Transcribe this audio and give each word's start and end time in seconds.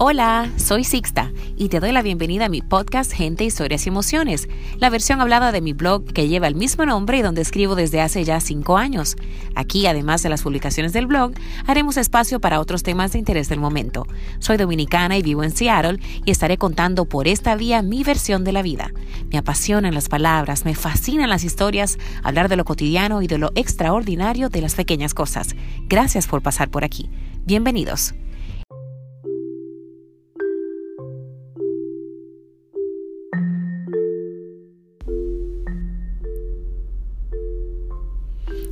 Hola, 0.00 0.48
soy 0.54 0.84
Sixta 0.84 1.32
y 1.56 1.70
te 1.70 1.80
doy 1.80 1.90
la 1.90 2.02
bienvenida 2.02 2.44
a 2.44 2.48
mi 2.48 2.62
podcast 2.62 3.12
Gente, 3.12 3.42
Historias 3.42 3.84
y 3.84 3.88
Emociones, 3.88 4.48
la 4.76 4.90
versión 4.90 5.20
hablada 5.20 5.50
de 5.50 5.60
mi 5.60 5.72
blog 5.72 6.04
que 6.12 6.28
lleva 6.28 6.46
el 6.46 6.54
mismo 6.54 6.86
nombre 6.86 7.18
y 7.18 7.22
donde 7.22 7.42
escribo 7.42 7.74
desde 7.74 8.00
hace 8.00 8.22
ya 8.22 8.38
cinco 8.38 8.76
años. 8.76 9.16
Aquí, 9.56 9.88
además 9.88 10.22
de 10.22 10.28
las 10.28 10.42
publicaciones 10.42 10.92
del 10.92 11.08
blog, 11.08 11.32
haremos 11.66 11.96
espacio 11.96 12.40
para 12.40 12.60
otros 12.60 12.84
temas 12.84 13.10
de 13.10 13.18
interés 13.18 13.48
del 13.48 13.58
momento. 13.58 14.06
Soy 14.38 14.56
dominicana 14.56 15.18
y 15.18 15.22
vivo 15.22 15.42
en 15.42 15.50
Seattle 15.50 15.98
y 16.24 16.30
estaré 16.30 16.58
contando 16.58 17.04
por 17.06 17.26
esta 17.26 17.56
vía 17.56 17.82
mi 17.82 18.04
versión 18.04 18.44
de 18.44 18.52
la 18.52 18.62
vida. 18.62 18.92
Me 19.32 19.38
apasionan 19.38 19.94
las 19.94 20.08
palabras, 20.08 20.64
me 20.64 20.76
fascinan 20.76 21.28
las 21.28 21.42
historias, 21.42 21.98
hablar 22.22 22.48
de 22.48 22.54
lo 22.54 22.64
cotidiano 22.64 23.20
y 23.20 23.26
de 23.26 23.38
lo 23.38 23.50
extraordinario 23.56 24.48
de 24.48 24.60
las 24.60 24.76
pequeñas 24.76 25.12
cosas. 25.12 25.56
Gracias 25.88 26.28
por 26.28 26.40
pasar 26.40 26.68
por 26.70 26.84
aquí. 26.84 27.10
Bienvenidos. 27.46 28.14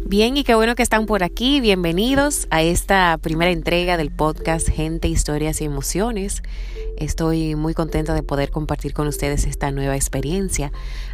Bien, 0.09 0.37
y 0.37 0.45
qué 0.45 0.55
bueno 0.55 0.77
que 0.77 0.85
están 0.85 1.05
por 1.07 1.25
aquí. 1.25 1.61
Bienvenidos 1.61 2.47
a 2.51 2.63
esta 2.63 3.19
primera 3.21 3.51
entrega 3.51 3.97
del 3.97 4.13
podcast 4.13 4.69
Gente, 4.69 5.09
Historias 5.09 5.61
y 5.61 5.65
Emociones. 5.65 6.45
Estoy 6.97 7.57
muy 7.57 7.75
contenta 7.75 8.15
de 8.15 8.23
poder 8.23 8.53
compartir 8.53 8.93
con 8.93 9.09
ustedes 9.09 9.47
esta 9.47 9.73
nueva 9.73 9.97
experiencia 9.97 10.71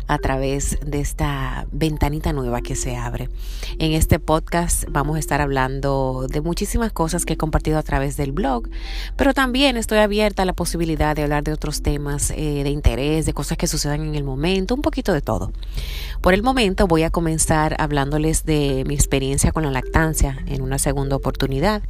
a 0.06 0.18
través 0.18 0.78
de 0.84 1.00
esta 1.00 1.66
ventanita 1.72 2.32
nueva 2.32 2.60
que 2.60 2.76
se 2.76 2.96
abre. 2.96 3.30
En 3.78 3.92
este 3.92 4.18
podcast 4.18 4.84
vamos 4.90 5.16
a 5.16 5.18
estar 5.18 5.40
hablando 5.40 6.26
de 6.28 6.40
muchísimas 6.40 6.92
cosas 6.92 7.24
que 7.24 7.32
he 7.32 7.36
compartido 7.36 7.78
a 7.78 7.82
través 7.82 8.16
del 8.16 8.32
blog, 8.32 8.68
pero 9.16 9.32
también 9.32 9.76
estoy 9.76 9.98
abierta 9.98 10.42
a 10.42 10.46
la 10.46 10.52
posibilidad 10.52 11.16
de 11.16 11.22
hablar 11.22 11.44
de 11.44 11.52
otros 11.52 11.82
temas 11.82 12.30
eh, 12.30 12.62
de 12.62 12.70
interés, 12.70 13.26
de 13.26 13.32
cosas 13.32 13.56
que 13.56 13.66
sucedan 13.66 14.02
en 14.02 14.14
el 14.14 14.24
momento, 14.24 14.74
un 14.74 14.82
poquito 14.82 15.12
de 15.12 15.22
todo. 15.22 15.50
Por 16.20 16.34
el 16.34 16.42
momento 16.42 16.86
voy 16.86 17.04
a 17.04 17.10
comenzar 17.10 17.74
hablándoles 17.78 18.44
de 18.44 18.81
mi 18.84 18.94
experiencia 18.94 19.52
con 19.52 19.62
la 19.64 19.70
lactancia 19.70 20.38
en 20.46 20.62
una 20.62 20.78
segunda 20.78 21.16
oportunidad. 21.16 21.82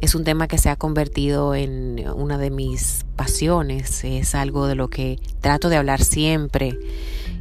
Es 0.00 0.14
un 0.14 0.24
tema 0.24 0.48
que 0.48 0.58
se 0.58 0.68
ha 0.70 0.76
convertido 0.76 1.54
en 1.54 2.04
una 2.14 2.38
de 2.38 2.50
mis 2.50 3.04
pasiones, 3.16 4.04
es 4.04 4.34
algo 4.34 4.66
de 4.66 4.74
lo 4.74 4.88
que 4.88 5.18
trato 5.40 5.68
de 5.68 5.76
hablar 5.76 6.02
siempre 6.02 6.78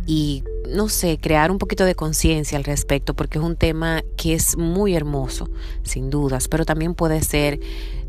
y 0.06 0.44
no 0.70 0.90
sé, 0.90 1.18
crear 1.18 1.52
un 1.52 1.58
poquito 1.58 1.86
de 1.86 1.96
conciencia 1.96 2.58
al 2.58 2.64
respecto, 2.64 3.14
porque 3.14 3.38
es 3.38 3.44
un 3.44 3.56
tema 3.56 4.04
que 4.18 4.34
es 4.34 4.58
muy 4.58 4.96
hermoso, 4.96 5.50
sin 5.84 6.10
dudas, 6.10 6.48
pero 6.48 6.66
también 6.66 6.94
puede 6.94 7.22
ser 7.22 7.60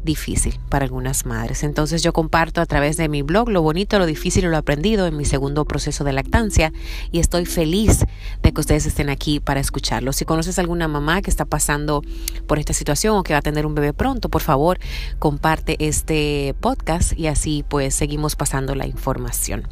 difícil 0.05 0.59
para 0.69 0.85
algunas 0.85 1.27
madres. 1.27 1.63
Entonces 1.63 2.03
yo 2.03 2.13
comparto 2.13 2.61
a 2.61 2.67
través 2.67 2.97
de 2.97 3.09
mi 3.09 3.23
blog 3.23 3.49
lo 3.49 3.63
bonito, 3.63 3.99
lo 3.99 4.07
difícil 4.07 4.45
y 4.45 4.49
lo 4.49 4.57
aprendido 4.57 5.07
en 5.07 5.17
mi 5.17 5.25
segundo 5.25 5.65
proceso 5.65 6.05
de 6.05 6.13
lactancia 6.13 6.73
y 7.11 7.19
estoy 7.19 7.47
feliz 7.47 8.05
de 8.43 8.53
que 8.53 8.61
ustedes 8.61 8.87
estén 8.87 9.11
aquí 9.11 9.41
para 9.41 9.61
escucharlo. 9.61 10.13
Si 10.13 10.25
conoces 10.25 10.59
alguna 10.59 10.89
mamá 10.89 11.23
que 11.23 11.31
está 11.31 11.45
pasando 11.45 12.03
por 12.47 12.59
esta 12.59 12.73
situación 12.73 13.17
o 13.17 13.23
que 13.23 13.33
va 13.33 13.39
a 13.39 13.43
tener 13.43 13.67
un 13.67 13.75
bebé 13.75 13.93
pronto, 13.93 14.29
por 14.29 14.43
favor, 14.43 14.79
comparte 15.19 15.77
este 15.81 16.55
podcast 16.61 17.19
y 17.19 17.27
así 17.27 17.65
pues 17.69 17.95
seguimos 17.95 18.37
pasando 18.37 18.75
la 18.75 18.87
información. 18.87 19.69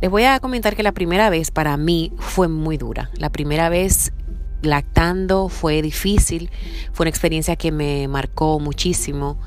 Les 0.00 0.10
voy 0.10 0.24
a 0.24 0.40
comentar 0.40 0.76
que 0.76 0.82
la 0.82 0.92
primera 0.92 1.30
vez 1.30 1.50
para 1.50 1.76
mí 1.76 2.12
fue 2.18 2.48
muy 2.48 2.76
dura. 2.76 3.10
La 3.16 3.30
primera 3.30 3.68
vez 3.68 4.12
lactando 4.66 5.48
fue 5.48 5.82
difícil, 5.82 6.50
fue 6.92 7.04
una 7.04 7.10
experiencia 7.10 7.56
que 7.56 7.72
me 7.72 8.08
marcó 8.08 8.60
muchísimo 8.60 9.38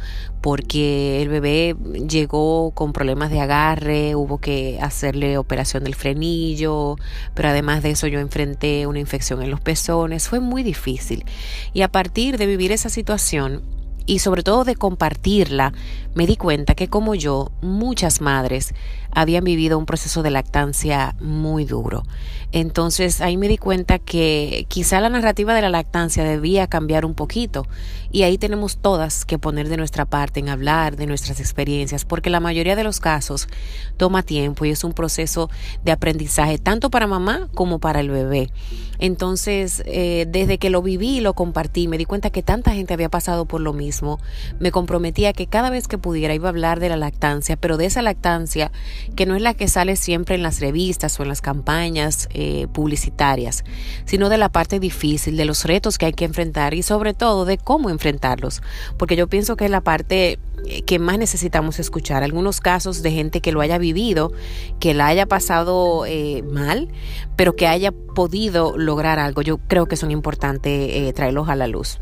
porque 0.41 1.21
el 1.21 1.29
bebé 1.29 1.75
llegó 2.07 2.71
con 2.71 2.93
problemas 2.93 3.31
de 3.31 3.41
agarre, 3.41 4.15
hubo 4.15 4.37
que 4.37 4.79
hacerle 4.81 5.37
operación 5.37 5.83
del 5.83 5.95
frenillo, 5.95 6.95
pero 7.33 7.49
además 7.49 7.83
de 7.83 7.91
eso 7.91 8.07
yo 8.07 8.19
enfrenté 8.19 8.87
una 8.87 8.99
infección 8.99 9.41
en 9.41 9.51
los 9.51 9.59
pezones, 9.59 10.29
fue 10.29 10.39
muy 10.39 10.63
difícil. 10.63 11.25
Y 11.73 11.81
a 11.81 11.87
partir 11.87 12.37
de 12.37 12.45
vivir 12.45 12.71
esa 12.71 12.89
situación, 12.89 13.61
y 14.07 14.19
sobre 14.19 14.41
todo 14.41 14.63
de 14.63 14.75
compartirla, 14.75 15.73
me 16.15 16.25
di 16.25 16.37
cuenta 16.37 16.75
que 16.75 16.87
como 16.87 17.13
yo, 17.13 17.51
muchas 17.61 18.21
madres 18.21 18.73
habían 19.17 19.43
vivido 19.43 19.79
un 19.79 19.87
proceso 19.87 20.21
de 20.21 20.29
lactancia 20.29 21.15
muy 21.19 21.65
duro. 21.65 22.03
Entonces 22.51 23.19
ahí 23.19 23.35
me 23.35 23.47
di 23.47 23.57
cuenta 23.57 23.97
que 23.97 24.67
quizá 24.69 25.01
la 25.01 25.09
narrativa 25.09 25.55
de 25.55 25.61
la 25.61 25.69
lactancia 25.69 26.23
debía 26.23 26.67
cambiar 26.67 27.03
un 27.03 27.15
poquito 27.15 27.67
y 28.11 28.23
ahí 28.23 28.37
tenemos 28.37 28.77
todas 28.77 29.25
que 29.25 29.39
poner 29.39 29.67
de 29.67 29.75
nuestra 29.75 30.05
parte 30.05 30.39
en 30.39 30.49
hablar 30.49 30.95
de 30.95 31.07
nuestras 31.07 31.39
experiencias 31.39 32.05
porque 32.05 32.29
la 32.29 32.39
mayoría 32.39 32.75
de 32.75 32.83
los 32.83 32.99
casos 32.99 33.49
toma 33.97 34.21
tiempo 34.21 34.65
y 34.65 34.69
es 34.69 34.83
un 34.83 34.93
proceso 34.93 35.49
de 35.83 35.91
aprendizaje 35.91 36.59
tanto 36.59 36.89
para 36.89 37.07
mamá 37.07 37.49
como 37.55 37.79
para 37.79 37.99
el 37.99 38.11
bebé. 38.11 38.51
Entonces 38.99 39.83
eh, 39.85 40.25
desde 40.29 40.57
que 40.59 40.69
lo 40.69 40.81
viví 40.81 41.17
y 41.17 41.21
lo 41.21 41.33
compartí 41.33 41.87
me 41.87 41.97
di 41.97 42.05
cuenta 42.05 42.29
que 42.29 42.43
tanta 42.43 42.71
gente 42.71 42.93
había 42.93 43.09
pasado 43.09 43.45
por 43.45 43.61
lo 43.61 43.73
mismo. 43.73 44.19
Me 44.59 44.71
comprometía 44.71 45.33
que 45.33 45.47
cada 45.47 45.71
vez 45.71 45.87
que 45.87 45.97
pudiera 45.97 46.35
iba 46.35 46.47
a 46.47 46.51
hablar 46.51 46.79
de 46.79 46.89
la 46.89 46.97
lactancia, 46.97 47.57
pero 47.57 47.77
de 47.77 47.87
esa 47.87 48.01
lactancia 48.01 48.71
que 49.15 49.25
no 49.25 49.35
es 49.35 49.41
la 49.41 49.53
que 49.53 49.67
sale 49.67 49.95
siempre 49.95 50.35
en 50.35 50.43
las 50.43 50.59
revistas 50.59 51.19
o 51.19 51.23
en 51.23 51.29
las 51.29 51.41
campañas 51.41 52.27
eh, 52.33 52.67
publicitarias, 52.71 53.63
sino 54.05 54.29
de 54.29 54.37
la 54.37 54.49
parte 54.49 54.79
difícil, 54.79 55.37
de 55.37 55.45
los 55.45 55.65
retos 55.65 55.97
que 55.97 56.07
hay 56.07 56.13
que 56.13 56.25
enfrentar 56.25 56.73
y 56.73 56.83
sobre 56.83 57.13
todo 57.13 57.45
de 57.45 57.57
cómo 57.57 57.89
enfrentarlos, 57.89 58.61
porque 58.97 59.15
yo 59.15 59.27
pienso 59.27 59.55
que 59.55 59.65
es 59.65 59.71
la 59.71 59.81
parte 59.81 60.39
eh, 60.65 60.81
que 60.83 60.99
más 60.99 61.17
necesitamos 61.17 61.79
escuchar. 61.79 62.23
Algunos 62.23 62.59
casos 62.59 63.03
de 63.03 63.11
gente 63.11 63.41
que 63.41 63.51
lo 63.51 63.61
haya 63.61 63.77
vivido, 63.77 64.31
que 64.79 64.93
la 64.93 65.07
haya 65.07 65.25
pasado 65.25 66.05
eh, 66.05 66.43
mal, 66.43 66.89
pero 67.35 67.55
que 67.55 67.67
haya 67.67 67.91
podido 67.91 68.77
lograr 68.77 69.19
algo. 69.19 69.41
Yo 69.41 69.57
creo 69.57 69.85
que 69.85 69.95
son 69.95 70.11
importantes 70.11 71.13
traerlos 71.13 71.49
a 71.49 71.55
la 71.55 71.67
luz. 71.67 71.99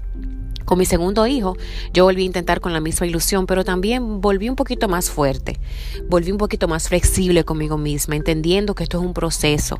Con 0.65 0.79
mi 0.79 0.85
segundo 0.85 1.27
hijo, 1.27 1.55
yo 1.93 2.05
volví 2.05 2.23
a 2.23 2.25
intentar 2.25 2.59
con 2.59 2.73
la 2.73 2.79
misma 2.79 3.05
ilusión, 3.05 3.45
pero 3.45 3.63
también 3.63 4.19
volví 4.19 4.49
un 4.49 4.55
poquito 4.55 4.87
más 4.87 5.09
fuerte, 5.09 5.59
volví 6.09 6.31
un 6.31 6.37
poquito 6.37 6.67
más 6.67 6.89
flexible 6.89 7.43
conmigo 7.43 7.77
misma, 7.77 8.15
entendiendo 8.15 8.73
que 8.73 8.83
esto 8.83 8.99
es 8.99 9.05
un 9.05 9.13
proceso, 9.13 9.79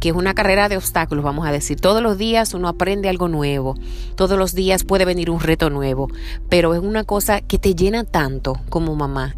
que 0.00 0.10
es 0.10 0.14
una 0.14 0.34
carrera 0.34 0.68
de 0.68 0.76
obstáculos, 0.76 1.24
vamos 1.24 1.46
a 1.46 1.52
decir. 1.52 1.80
Todos 1.80 2.02
los 2.02 2.18
días 2.18 2.52
uno 2.54 2.68
aprende 2.68 3.08
algo 3.08 3.28
nuevo, 3.28 3.74
todos 4.16 4.38
los 4.38 4.54
días 4.54 4.84
puede 4.84 5.04
venir 5.04 5.30
un 5.30 5.40
reto 5.40 5.70
nuevo, 5.70 6.08
pero 6.48 6.74
es 6.74 6.80
una 6.80 7.04
cosa 7.04 7.40
que 7.40 7.58
te 7.58 7.74
llena 7.74 8.04
tanto 8.04 8.60
como 8.68 8.94
mamá 8.94 9.34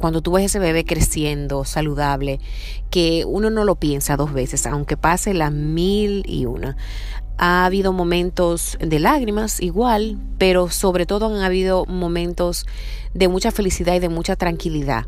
cuando 0.00 0.22
tú 0.22 0.32
ves 0.32 0.46
ese 0.46 0.58
bebé 0.58 0.84
creciendo, 0.84 1.64
saludable, 1.64 2.40
que 2.88 3.24
uno 3.26 3.50
no 3.50 3.64
lo 3.64 3.76
piensa 3.76 4.16
dos 4.16 4.32
veces, 4.32 4.66
aunque 4.66 4.96
pase 4.96 5.34
las 5.34 5.52
mil 5.52 6.24
y 6.26 6.46
una. 6.46 6.76
Ha 7.36 7.66
habido 7.66 7.92
momentos 7.92 8.78
de 8.80 8.98
lágrimas 8.98 9.60
igual, 9.60 10.18
pero 10.38 10.70
sobre 10.70 11.04
todo 11.04 11.26
han 11.26 11.42
habido 11.42 11.84
momentos 11.84 12.66
de 13.12 13.28
mucha 13.28 13.50
felicidad 13.50 13.94
y 13.94 13.98
de 13.98 14.08
mucha 14.08 14.36
tranquilidad 14.36 15.04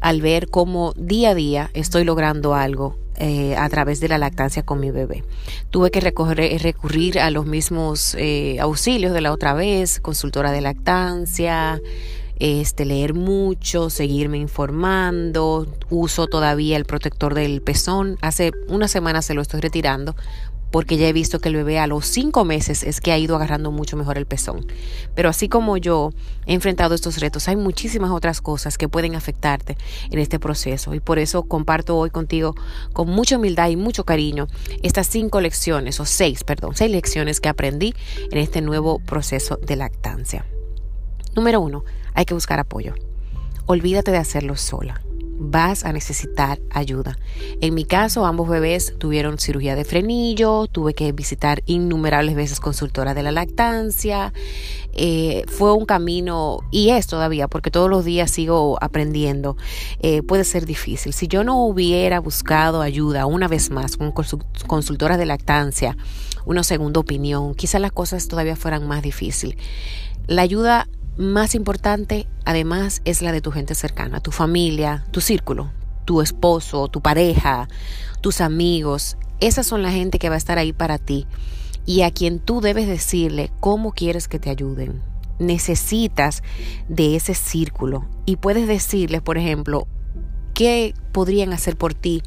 al 0.00 0.20
ver 0.20 0.48
cómo 0.48 0.92
día 0.96 1.30
a 1.30 1.34
día 1.34 1.70
estoy 1.74 2.02
logrando 2.02 2.54
algo 2.54 2.98
eh, 3.14 3.54
a 3.56 3.68
través 3.68 4.00
de 4.00 4.08
la 4.08 4.18
lactancia 4.18 4.64
con 4.64 4.80
mi 4.80 4.90
bebé. 4.90 5.22
Tuve 5.70 5.92
que 5.92 6.00
recurrir 6.00 7.20
a 7.20 7.30
los 7.30 7.46
mismos 7.46 8.16
eh, 8.18 8.58
auxilios 8.58 9.12
de 9.12 9.20
la 9.20 9.32
otra 9.32 9.54
vez, 9.54 10.00
consultora 10.00 10.50
de 10.50 10.60
lactancia, 10.60 11.80
este, 12.42 12.84
leer 12.84 13.14
mucho, 13.14 13.88
seguirme 13.88 14.36
informando, 14.36 15.68
uso 15.90 16.26
todavía 16.26 16.76
el 16.76 16.84
protector 16.86 17.34
del 17.34 17.62
pezón. 17.62 18.18
Hace 18.20 18.50
una 18.66 18.88
semana 18.88 19.22
se 19.22 19.34
lo 19.34 19.42
estoy 19.42 19.60
retirando 19.60 20.16
porque 20.72 20.96
ya 20.96 21.06
he 21.06 21.12
visto 21.12 21.38
que 21.38 21.50
el 21.50 21.54
bebé 21.54 21.78
a 21.78 21.86
los 21.86 22.04
cinco 22.04 22.44
meses 22.44 22.82
es 22.82 23.00
que 23.00 23.12
ha 23.12 23.18
ido 23.18 23.36
agarrando 23.36 23.70
mucho 23.70 23.96
mejor 23.96 24.18
el 24.18 24.26
pezón. 24.26 24.66
Pero 25.14 25.28
así 25.28 25.48
como 25.48 25.76
yo 25.76 26.10
he 26.46 26.54
enfrentado 26.54 26.96
estos 26.96 27.20
retos, 27.20 27.46
hay 27.46 27.54
muchísimas 27.54 28.10
otras 28.10 28.40
cosas 28.40 28.76
que 28.76 28.88
pueden 28.88 29.14
afectarte 29.14 29.78
en 30.10 30.18
este 30.18 30.40
proceso 30.40 30.94
y 30.94 31.00
por 31.00 31.20
eso 31.20 31.44
comparto 31.44 31.96
hoy 31.96 32.10
contigo 32.10 32.56
con 32.92 33.08
mucha 33.08 33.36
humildad 33.36 33.68
y 33.68 33.76
mucho 33.76 34.02
cariño 34.02 34.48
estas 34.82 35.06
cinco 35.06 35.40
lecciones, 35.40 36.00
o 36.00 36.06
seis, 36.06 36.42
perdón, 36.42 36.74
seis 36.74 36.90
lecciones 36.90 37.38
que 37.38 37.50
aprendí 37.50 37.94
en 38.32 38.38
este 38.38 38.62
nuevo 38.62 38.98
proceso 38.98 39.60
de 39.64 39.76
lactancia. 39.76 40.44
Número 41.36 41.60
uno, 41.60 41.84
hay 42.14 42.24
que 42.24 42.34
buscar 42.34 42.58
apoyo. 42.58 42.94
Olvídate 43.66 44.10
de 44.10 44.18
hacerlo 44.18 44.56
sola 44.56 45.00
vas 45.50 45.84
a 45.84 45.92
necesitar 45.92 46.60
ayuda. 46.70 47.18
En 47.60 47.74
mi 47.74 47.84
caso, 47.84 48.26
ambos 48.26 48.48
bebés 48.48 48.94
tuvieron 48.98 49.38
cirugía 49.38 49.74
de 49.74 49.84
frenillo, 49.84 50.66
tuve 50.68 50.94
que 50.94 51.10
visitar 51.12 51.62
innumerables 51.66 52.34
veces 52.36 52.60
consultora 52.60 53.14
de 53.14 53.22
la 53.22 53.32
lactancia. 53.32 54.32
Eh, 54.92 55.44
fue 55.48 55.72
un 55.72 55.84
camino, 55.84 56.60
y 56.70 56.90
es 56.90 57.06
todavía, 57.06 57.48
porque 57.48 57.70
todos 57.70 57.90
los 57.90 58.04
días 58.04 58.30
sigo 58.30 58.78
aprendiendo, 58.80 59.56
eh, 60.00 60.22
puede 60.22 60.44
ser 60.44 60.64
difícil. 60.64 61.12
Si 61.12 61.26
yo 61.26 61.44
no 61.44 61.64
hubiera 61.64 62.20
buscado 62.20 62.80
ayuda 62.80 63.26
una 63.26 63.48
vez 63.48 63.70
más 63.70 63.96
con 63.96 64.12
consultoras 64.12 65.18
de 65.18 65.26
lactancia, 65.26 65.96
una 66.44 66.62
segunda 66.62 67.00
opinión, 67.00 67.54
quizás 67.54 67.80
las 67.80 67.92
cosas 67.92 68.28
todavía 68.28 68.56
fueran 68.56 68.86
más 68.86 69.02
difíciles. 69.02 69.56
La 70.26 70.42
ayuda 70.42 70.88
más 71.16 71.54
importante, 71.54 72.26
además, 72.44 73.02
es 73.04 73.22
la 73.22 73.32
de 73.32 73.40
tu 73.40 73.50
gente 73.50 73.74
cercana, 73.74 74.20
tu 74.20 74.30
familia, 74.30 75.04
tu 75.10 75.20
círculo, 75.20 75.70
tu 76.04 76.20
esposo, 76.20 76.88
tu 76.88 77.00
pareja, 77.00 77.68
tus 78.20 78.40
amigos. 78.40 79.16
Esas 79.40 79.66
son 79.66 79.82
la 79.82 79.90
gente 79.90 80.18
que 80.18 80.28
va 80.28 80.36
a 80.36 80.38
estar 80.38 80.58
ahí 80.58 80.72
para 80.72 80.98
ti 80.98 81.26
y 81.84 82.02
a 82.02 82.10
quien 82.10 82.38
tú 82.38 82.60
debes 82.60 82.86
decirle 82.86 83.50
cómo 83.60 83.92
quieres 83.92 84.28
que 84.28 84.38
te 84.38 84.50
ayuden. 84.50 85.02
Necesitas 85.38 86.42
de 86.88 87.16
ese 87.16 87.34
círculo 87.34 88.06
y 88.26 88.36
puedes 88.36 88.68
decirles, 88.68 89.20
por 89.22 89.38
ejemplo, 89.38 89.86
qué 90.54 90.94
podrían 91.12 91.52
hacer 91.52 91.76
por 91.76 91.94
ti 91.94 92.22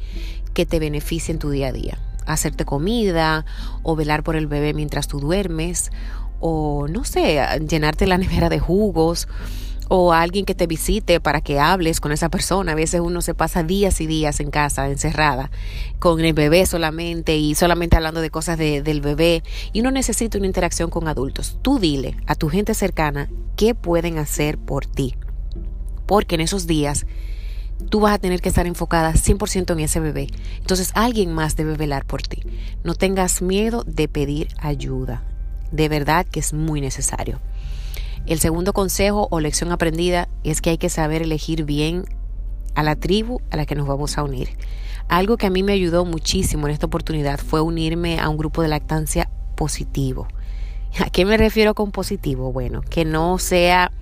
que 0.54 0.66
te 0.66 0.78
beneficie 0.78 1.32
en 1.32 1.38
tu 1.38 1.50
día 1.50 1.68
a 1.68 1.72
día. 1.72 1.98
Hacerte 2.26 2.64
comida 2.64 3.46
o 3.82 3.96
velar 3.96 4.22
por 4.22 4.36
el 4.36 4.46
bebé 4.46 4.74
mientras 4.74 5.06
tú 5.06 5.20
duermes 5.20 5.90
o 6.40 6.86
no 6.88 7.04
sé, 7.04 7.40
llenarte 7.68 8.06
la 8.06 8.18
nevera 8.18 8.48
de 8.48 8.58
jugos 8.58 9.28
o 9.88 10.12
alguien 10.12 10.44
que 10.44 10.54
te 10.54 10.66
visite 10.66 11.20
para 11.20 11.40
que 11.40 11.60
hables 11.60 12.00
con 12.00 12.12
esa 12.12 12.28
persona. 12.28 12.72
A 12.72 12.74
veces 12.74 13.00
uno 13.00 13.22
se 13.22 13.34
pasa 13.34 13.62
días 13.62 14.00
y 14.00 14.06
días 14.06 14.40
en 14.40 14.50
casa 14.50 14.88
encerrada 14.88 15.50
con 15.98 16.20
el 16.20 16.32
bebé 16.32 16.66
solamente 16.66 17.36
y 17.36 17.54
solamente 17.54 17.96
hablando 17.96 18.20
de 18.20 18.30
cosas 18.30 18.58
del 18.58 19.00
bebé 19.00 19.42
y 19.72 19.80
uno 19.80 19.90
necesita 19.90 20.38
una 20.38 20.46
interacción 20.46 20.90
con 20.90 21.08
adultos. 21.08 21.58
Tú 21.62 21.78
dile 21.78 22.16
a 22.26 22.34
tu 22.34 22.48
gente 22.48 22.74
cercana 22.74 23.28
qué 23.56 23.74
pueden 23.74 24.18
hacer 24.18 24.58
por 24.58 24.86
ti. 24.86 25.14
Porque 26.06 26.36
en 26.36 26.40
esos 26.40 26.66
días 26.66 27.06
tú 27.90 28.00
vas 28.00 28.14
a 28.14 28.18
tener 28.18 28.40
que 28.40 28.48
estar 28.48 28.66
enfocada 28.66 29.12
100% 29.12 29.72
en 29.72 29.80
ese 29.80 30.00
bebé. 30.00 30.28
Entonces 30.58 30.92
alguien 30.94 31.32
más 31.32 31.56
debe 31.56 31.76
velar 31.76 32.04
por 32.04 32.22
ti. 32.22 32.42
No 32.84 32.94
tengas 32.94 33.42
miedo 33.42 33.82
de 33.86 34.08
pedir 34.08 34.48
ayuda. 34.58 35.22
De 35.72 35.88
verdad 35.88 36.26
que 36.26 36.40
es 36.40 36.52
muy 36.52 36.80
necesario. 36.80 37.40
El 38.26 38.40
segundo 38.40 38.72
consejo 38.72 39.28
o 39.30 39.40
lección 39.40 39.70
aprendida 39.70 40.28
es 40.42 40.60
que 40.60 40.70
hay 40.70 40.78
que 40.78 40.88
saber 40.88 41.22
elegir 41.22 41.64
bien 41.64 42.04
a 42.74 42.82
la 42.82 42.96
tribu 42.96 43.40
a 43.50 43.56
la 43.56 43.66
que 43.66 43.74
nos 43.74 43.86
vamos 43.86 44.18
a 44.18 44.24
unir. 44.24 44.50
Algo 45.08 45.36
que 45.36 45.46
a 45.46 45.50
mí 45.50 45.62
me 45.62 45.72
ayudó 45.72 46.04
muchísimo 46.04 46.66
en 46.66 46.74
esta 46.74 46.86
oportunidad 46.86 47.38
fue 47.38 47.60
unirme 47.60 48.18
a 48.18 48.28
un 48.28 48.36
grupo 48.36 48.62
de 48.62 48.68
lactancia 48.68 49.30
positivo. 49.54 50.26
¿A 51.04 51.10
qué 51.10 51.24
me 51.24 51.36
refiero 51.36 51.74
con 51.74 51.92
positivo? 51.92 52.52
Bueno, 52.52 52.82
que 52.82 53.04
no 53.04 53.38
sea 53.38 53.92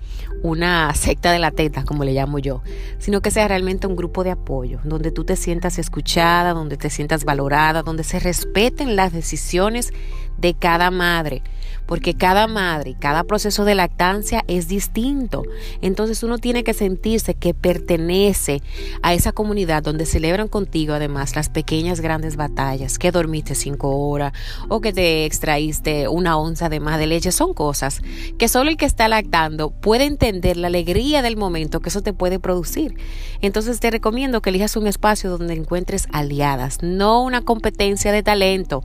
una 0.41 0.93
secta 0.93 1.31
de 1.31 1.39
la 1.39 1.51
teta, 1.51 1.83
como 1.83 2.03
le 2.03 2.13
llamo 2.13 2.39
yo, 2.39 2.61
sino 2.99 3.21
que 3.21 3.31
sea 3.31 3.47
realmente 3.47 3.87
un 3.87 3.95
grupo 3.95 4.23
de 4.23 4.31
apoyo, 4.31 4.79
donde 4.83 5.11
tú 5.11 5.23
te 5.23 5.35
sientas 5.35 5.77
escuchada, 5.77 6.53
donde 6.53 6.77
te 6.77 6.89
sientas 6.89 7.25
valorada, 7.25 7.83
donde 7.83 8.03
se 8.03 8.19
respeten 8.19 8.95
las 8.95 9.13
decisiones 9.13 9.91
de 10.37 10.53
cada 10.53 10.91
madre, 10.91 11.41
porque 11.85 12.15
cada 12.15 12.47
madre 12.47 12.95
cada 12.99 13.23
proceso 13.23 13.65
de 13.65 13.75
lactancia 13.75 14.43
es 14.47 14.67
distinto. 14.67 15.43
Entonces 15.81 16.23
uno 16.23 16.37
tiene 16.37 16.63
que 16.63 16.73
sentirse 16.73 17.35
que 17.35 17.53
pertenece 17.53 18.61
a 19.01 19.13
esa 19.13 19.31
comunidad 19.31 19.83
donde 19.83 20.05
celebran 20.05 20.47
contigo 20.47 20.93
además 20.93 21.35
las 21.35 21.49
pequeñas 21.49 22.01
grandes 22.01 22.35
batallas, 22.35 22.97
que 22.97 23.11
dormiste 23.11 23.55
cinco 23.55 23.95
horas 23.97 24.33
o 24.67 24.81
que 24.81 24.93
te 24.93 25.25
extraíste 25.25 26.07
una 26.07 26.37
onza 26.37 26.69
de 26.69 26.79
más 26.79 26.99
de 26.99 27.07
leche. 27.07 27.31
Son 27.31 27.53
cosas 27.53 28.01
que 28.37 28.47
solo 28.47 28.69
el 28.69 28.77
que 28.77 28.85
está 28.85 29.07
lactando 29.07 29.71
puede 29.71 30.05
entender 30.05 30.57
la 30.57 30.67
alegría 30.67 31.21
del 31.21 31.37
momento 31.37 31.79
que 31.79 31.89
eso 31.89 32.01
te 32.01 32.13
puede 32.13 32.39
producir. 32.39 32.95
Entonces 33.41 33.79
te 33.79 33.91
recomiendo 33.91 34.41
que 34.41 34.49
elijas 34.49 34.75
un 34.75 34.87
espacio 34.87 35.29
donde 35.29 35.53
encuentres 35.53 36.07
aliadas, 36.11 36.79
no 36.81 37.23
una 37.23 37.41
competencia 37.41 38.11
de 38.11 38.23
talento 38.23 38.83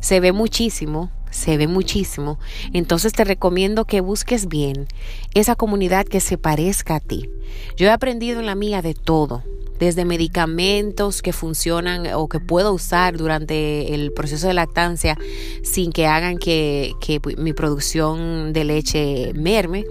se 0.00 0.20
ve 0.20 0.32
muchísimo, 0.32 1.10
se 1.30 1.56
ve 1.56 1.66
muchísimo. 1.66 2.38
Entonces 2.72 3.12
te 3.12 3.24
recomiendo 3.24 3.84
que 3.84 4.00
busques 4.00 4.48
bien 4.48 4.86
esa 5.34 5.54
comunidad 5.54 6.06
que 6.06 6.20
se 6.20 6.38
parezca 6.38 6.96
a 6.96 7.00
ti. 7.00 7.28
Yo 7.76 7.86
he 7.86 7.90
aprendido 7.90 8.40
en 8.40 8.46
la 8.46 8.54
mía 8.54 8.82
de 8.82 8.94
todo, 8.94 9.42
desde 9.78 10.04
medicamentos 10.04 11.22
que 11.22 11.32
funcionan 11.32 12.06
o 12.14 12.28
que 12.28 12.40
puedo 12.40 12.72
usar 12.72 13.16
durante 13.16 13.94
el 13.94 14.12
proceso 14.12 14.48
de 14.48 14.54
lactancia 14.54 15.16
sin 15.62 15.92
que 15.92 16.06
hagan 16.06 16.38
que, 16.38 16.92
que 17.00 17.20
mi 17.36 17.52
producción 17.52 18.52
de 18.52 18.64
leche 18.64 19.32
merme, 19.34 19.84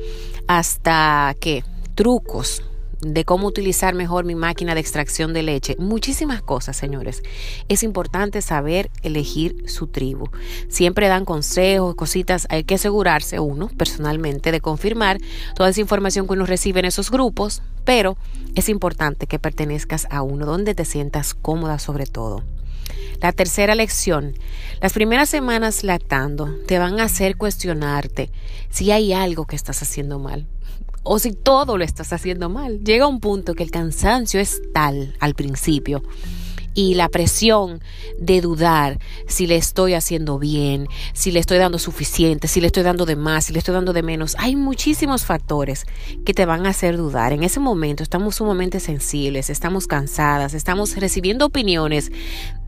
hasta 0.48 1.36
que 1.40 1.64
trucos 1.96 2.64
de 3.02 3.26
cómo 3.26 3.48
utilizar 3.48 3.94
mejor 3.94 4.26
mi 4.26 4.36
máquina 4.36 4.74
de 4.74 4.82
extracción 4.82 5.34
de 5.34 5.44
leche, 5.44 5.76
muchísimas 5.80 6.42
cosas, 6.42 6.76
señores. 6.76 7.24
Es 7.68 7.84
importante 7.84 8.42
saber 8.42 8.90
elegir 9.04 9.64
su 9.68 9.88
tribu. 9.88 10.30
Siempre 10.68 11.08
dan 11.08 11.26
consejos, 11.26 11.96
cositas, 11.96 12.48
hay 12.50 12.64
que 12.64 12.76
asegurarse 12.76 13.40
uno 13.40 13.70
personalmente 13.78 14.52
de 14.52 14.62
confirmar 14.62 15.20
toda 15.56 15.70
esa 15.70 15.82
información 15.82 16.28
que 16.28 16.34
uno 16.34 16.46
recibe 16.46 16.80
en 16.80 16.86
esos 16.86 17.12
grupos, 17.12 17.62
pero 17.86 18.18
es 18.56 18.70
importante 18.70 19.28
que 19.28 19.40
pertenezcas 19.40 20.08
a 20.10 20.22
uno 20.22 20.46
donde 20.46 20.76
te 20.76 20.86
sientas 20.86 21.34
cómoda 21.34 21.80
sobre 21.80 22.06
todo. 22.06 22.44
La 23.22 23.32
tercera 23.32 23.76
lección. 23.76 24.34
Las 24.82 24.94
primeras 24.94 25.30
semanas 25.30 25.84
lactando 25.84 26.56
te 26.68 26.78
van 26.78 27.00
a 27.00 27.06
hacer 27.06 27.36
cuestionarte 27.36 28.30
si 28.70 28.92
hay 28.92 29.12
algo 29.14 29.46
que 29.46 29.56
estás 29.56 29.82
haciendo 29.82 30.20
mal 30.20 30.48
o 31.08 31.20
si 31.20 31.32
todo 31.32 31.78
lo 31.78 31.84
estás 31.84 32.14
haciendo 32.14 32.50
mal. 32.50 32.84
Llega 32.84 33.08
un 33.08 33.20
punto 33.20 33.54
que 33.54 33.64
el 33.64 33.72
cansancio 33.72 34.40
es 34.40 34.62
tal 34.74 35.16
al 35.20 35.34
principio 35.34 36.04
y 36.78 36.94
la 36.94 37.10
presión 37.10 37.82
de 38.20 38.40
dudar 38.40 39.00
si 39.26 39.48
le 39.48 39.56
estoy 39.56 39.96
haciendo 39.96 40.38
bien, 40.38 40.88
si 41.14 41.32
le 41.32 41.40
estoy 41.40 41.58
dando 41.58 41.80
suficiente, 41.80 42.48
si 42.48 42.62
le 42.62 42.68
estoy 42.68 42.84
dando 42.84 43.08
de 43.08 43.16
más, 43.16 43.46
si 43.46 43.54
le 43.54 43.58
estoy 43.58 43.74
dando 43.74 43.94
de 43.94 44.04
menos. 44.04 44.36
Hay 44.38 44.56
muchísimos 44.56 45.26
factores 45.26 45.88
que 46.24 46.36
te 46.36 46.46
van 46.46 46.68
a 46.68 46.70
hacer 46.70 46.96
dudar. 46.96 47.34
En 47.34 47.42
ese 47.42 47.60
momento 47.60 48.04
estamos 48.04 48.36
sumamente 48.36 48.80
sensibles, 48.80 49.50
estamos 49.50 49.88
cansadas, 49.88 50.54
estamos 50.54 50.96
recibiendo 50.96 51.48
opiniones 51.48 52.12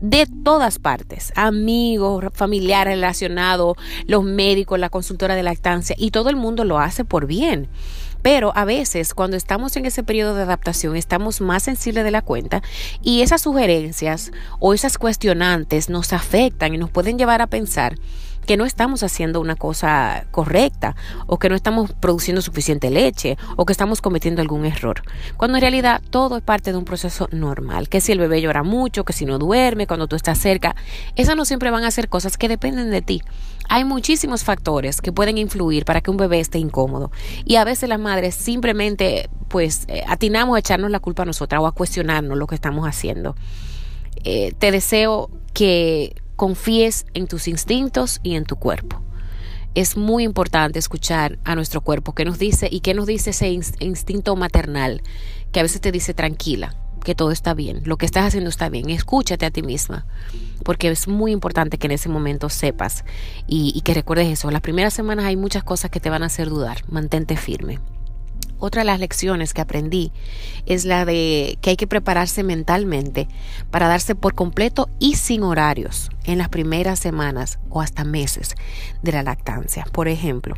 de 0.00 0.26
todas 0.42 0.80
partes, 0.80 1.32
amigos, 1.36 2.24
familiares 2.32 2.94
relacionados, 2.94 3.76
los 4.08 4.24
médicos, 4.24 4.80
la 4.80 4.88
consultora 4.88 5.36
de 5.36 5.44
lactancia 5.44 5.94
y 5.96 6.10
todo 6.10 6.30
el 6.30 6.36
mundo 6.36 6.64
lo 6.64 6.80
hace 6.80 7.04
por 7.04 7.28
bien. 7.28 7.68
Pero 8.22 8.52
a 8.54 8.64
veces 8.64 9.14
cuando 9.14 9.36
estamos 9.36 9.76
en 9.76 9.86
ese 9.86 10.02
periodo 10.02 10.34
de 10.34 10.42
adaptación 10.42 10.96
estamos 10.96 11.40
más 11.40 11.62
sensibles 11.62 12.04
de 12.04 12.10
la 12.10 12.22
cuenta 12.22 12.62
y 13.02 13.22
esas 13.22 13.42
sugerencias 13.42 14.32
o 14.58 14.74
esas 14.74 14.98
cuestionantes 14.98 15.88
nos 15.88 16.12
afectan 16.12 16.74
y 16.74 16.78
nos 16.78 16.90
pueden 16.90 17.18
llevar 17.18 17.42
a 17.42 17.46
pensar 17.46 17.96
que 18.46 18.56
no 18.56 18.64
estamos 18.64 19.02
haciendo 19.02 19.40
una 19.40 19.54
cosa 19.54 20.26
correcta 20.30 20.96
o 21.26 21.38
que 21.38 21.48
no 21.48 21.54
estamos 21.54 21.92
produciendo 21.92 22.42
suficiente 22.42 22.90
leche 22.90 23.38
o 23.56 23.64
que 23.64 23.72
estamos 23.72 24.00
cometiendo 24.00 24.42
algún 24.42 24.64
error. 24.64 25.02
Cuando 25.36 25.58
en 25.58 25.62
realidad 25.62 26.02
todo 26.10 26.36
es 26.36 26.42
parte 26.42 26.72
de 26.72 26.78
un 26.78 26.84
proceso 26.84 27.28
normal, 27.30 27.88
que 27.88 28.00
si 28.00 28.12
el 28.12 28.18
bebé 28.18 28.40
llora 28.40 28.62
mucho, 28.62 29.04
que 29.04 29.12
si 29.12 29.24
no 29.24 29.38
duerme, 29.38 29.86
cuando 29.86 30.08
tú 30.08 30.16
estás 30.16 30.38
cerca, 30.38 30.74
esas 31.16 31.36
no 31.36 31.44
siempre 31.44 31.70
van 31.70 31.84
a 31.84 31.90
ser 31.90 32.08
cosas 32.08 32.36
que 32.36 32.48
dependen 32.48 32.90
de 32.90 33.02
ti. 33.02 33.22
Hay 33.72 33.84
muchísimos 33.84 34.42
factores 34.42 35.00
que 35.00 35.12
pueden 35.12 35.38
influir 35.38 35.84
para 35.84 36.00
que 36.00 36.10
un 36.10 36.16
bebé 36.16 36.40
esté 36.40 36.58
incómodo 36.58 37.12
y 37.44 37.54
a 37.54 37.62
veces 37.62 37.88
las 37.88 38.00
madres 38.00 38.34
simplemente 38.34 39.30
pues 39.46 39.84
eh, 39.86 40.02
atinamos 40.08 40.56
a 40.56 40.58
echarnos 40.58 40.90
la 40.90 40.98
culpa 40.98 41.22
a 41.22 41.26
nosotras 41.26 41.62
o 41.62 41.68
a 41.68 41.72
cuestionarnos 41.72 42.36
lo 42.36 42.48
que 42.48 42.56
estamos 42.56 42.84
haciendo. 42.84 43.36
Eh, 44.24 44.54
te 44.58 44.72
deseo 44.72 45.30
que 45.54 46.16
confíes 46.34 47.06
en 47.14 47.28
tus 47.28 47.46
instintos 47.46 48.18
y 48.24 48.34
en 48.34 48.44
tu 48.44 48.56
cuerpo. 48.56 49.00
Es 49.76 49.96
muy 49.96 50.24
importante 50.24 50.80
escuchar 50.80 51.38
a 51.44 51.54
nuestro 51.54 51.80
cuerpo 51.80 52.12
qué 52.12 52.24
nos 52.24 52.40
dice 52.40 52.68
y 52.68 52.80
qué 52.80 52.92
nos 52.92 53.06
dice 53.06 53.30
ese 53.30 53.50
instinto 53.50 54.34
maternal 54.34 55.00
que 55.52 55.60
a 55.60 55.62
veces 55.62 55.80
te 55.80 55.92
dice 55.92 56.12
tranquila, 56.12 56.74
que 57.00 57.14
todo 57.14 57.30
está 57.30 57.54
bien, 57.54 57.82
lo 57.84 57.96
que 57.96 58.06
estás 58.06 58.26
haciendo 58.26 58.50
está 58.50 58.68
bien, 58.68 58.90
escúchate 58.90 59.46
a 59.46 59.50
ti 59.50 59.62
misma, 59.62 60.06
porque 60.64 60.88
es 60.88 61.08
muy 61.08 61.32
importante 61.32 61.78
que 61.78 61.86
en 61.86 61.92
ese 61.92 62.08
momento 62.08 62.48
sepas 62.48 63.04
y, 63.46 63.80
que 63.82 63.94
recuerdes 63.94 64.28
eso. 64.28 64.50
Las 64.50 64.60
primeras 64.60 64.94
semanas 64.94 65.24
hay 65.26 65.36
muchas 65.36 65.64
cosas 65.64 65.90
que 65.90 66.00
te 66.00 66.10
van 66.10 66.22
a 66.22 66.26
hacer 66.26 66.48
dudar, 66.48 66.78
mantente 66.88 67.36
firme. 67.36 67.78
Otra 68.58 68.82
de 68.82 68.86
las 68.86 69.00
lecciones 69.00 69.54
que 69.54 69.62
aprendí 69.62 70.12
es 70.66 70.84
la 70.84 71.06
de 71.06 71.58
que 71.62 71.70
hay 71.70 71.76
que 71.76 71.86
prepararse 71.86 72.42
mentalmente 72.42 73.26
para 73.70 73.88
darse 73.88 74.14
por 74.14 74.34
completo 74.34 74.90
y 74.98 75.14
sin 75.14 75.42
horarios 75.42 76.10
en 76.24 76.36
las 76.36 76.50
primeras 76.50 76.98
semanas 76.98 77.58
o 77.70 77.80
hasta 77.80 78.04
meses 78.04 78.54
de 79.02 79.12
la 79.12 79.22
lactancia. 79.22 79.86
Por 79.92 80.08
ejemplo, 80.08 80.56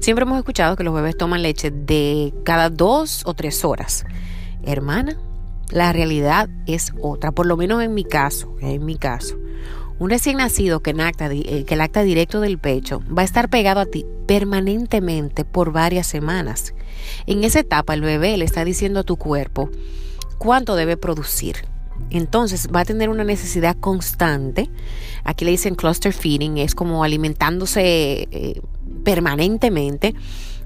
siempre 0.00 0.22
hemos 0.22 0.38
escuchado 0.38 0.76
que 0.76 0.84
los 0.84 0.94
bebés 0.94 1.16
toman 1.16 1.42
leche 1.42 1.70
de 1.70 2.32
cada 2.42 2.70
dos 2.70 3.22
o 3.26 3.34
tres 3.34 3.66
horas. 3.66 4.06
Hermana, 4.62 5.18
la 5.72 5.92
realidad 5.92 6.48
es 6.66 6.92
otra, 7.00 7.32
por 7.32 7.46
lo 7.46 7.56
menos 7.56 7.82
en 7.82 7.94
mi 7.94 8.04
caso, 8.04 8.56
en 8.60 8.84
mi 8.84 8.96
caso. 8.96 9.36
Un 9.98 10.10
recién 10.10 10.38
nacido 10.38 10.80
que, 10.80 10.92
lacta, 10.94 11.28
eh, 11.30 11.64
que 11.64 11.76
lacta 11.76 12.02
directo 12.02 12.40
del 12.40 12.58
pecho 12.58 13.02
va 13.16 13.22
a 13.22 13.24
estar 13.24 13.48
pegado 13.48 13.80
a 13.80 13.86
ti 13.86 14.04
permanentemente 14.26 15.44
por 15.44 15.72
varias 15.72 16.06
semanas. 16.06 16.74
En 17.26 17.44
esa 17.44 17.60
etapa 17.60 17.94
el 17.94 18.00
bebé 18.00 18.36
le 18.36 18.44
está 18.44 18.64
diciendo 18.64 19.00
a 19.00 19.04
tu 19.04 19.16
cuerpo 19.16 19.70
cuánto 20.38 20.74
debe 20.74 20.96
producir. 20.96 21.66
Entonces 22.10 22.68
va 22.74 22.80
a 22.80 22.84
tener 22.84 23.08
una 23.08 23.24
necesidad 23.24 23.76
constante. 23.78 24.68
Aquí 25.24 25.44
le 25.44 25.52
dicen 25.52 25.76
cluster 25.76 26.12
feeding, 26.12 26.58
es 26.58 26.74
como 26.74 27.04
alimentándose 27.04 28.28
eh, 28.30 28.60
permanentemente 29.04 30.14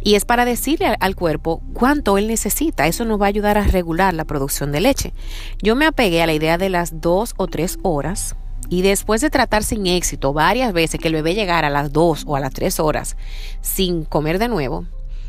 Y 0.06 0.14
es 0.14 0.24
para 0.24 0.44
decirle 0.44 0.94
al, 1.00 1.16
cuerpo 1.16 1.60
cuánto 1.72 2.16
él 2.16 2.28
necesita. 2.28 2.86
Eso 2.86 3.04
nos 3.04 3.20
va 3.20 3.24
a 3.24 3.28
ayudar 3.28 3.58
a 3.58 3.64
regular 3.64 4.14
la 4.14 4.24
producción 4.24 4.70
de 4.70 4.80
leche. 4.80 5.12
Yo 5.60 5.74
me 5.74 5.84
apegué 5.84 6.22
a 6.22 6.26
la 6.26 6.32
idea 6.32 6.58
de 6.58 6.68
las 6.68 7.00
dos 7.00 7.34
o 7.38 7.48
tres 7.48 7.80
horas. 7.82 8.36
Y 8.68 8.82
después 8.82 9.20
de 9.20 9.30
tratar 9.30 9.64
sin 9.64 9.88
éxito 9.88 10.32
varias 10.32 10.72
veces 10.72 11.00
que 11.00 11.08
el 11.08 11.14
bebé 11.14 11.34
llegara 11.34 11.66
a 11.66 11.70
las 11.70 11.92
dos 11.92 12.22
o 12.24 12.36
a 12.36 12.40
las 12.40 12.52
tres 12.52 12.78
horas 12.78 13.16
sin 13.62 14.04
comer 14.04 14.38
de 14.38 14.46
nuevo, 14.46 14.84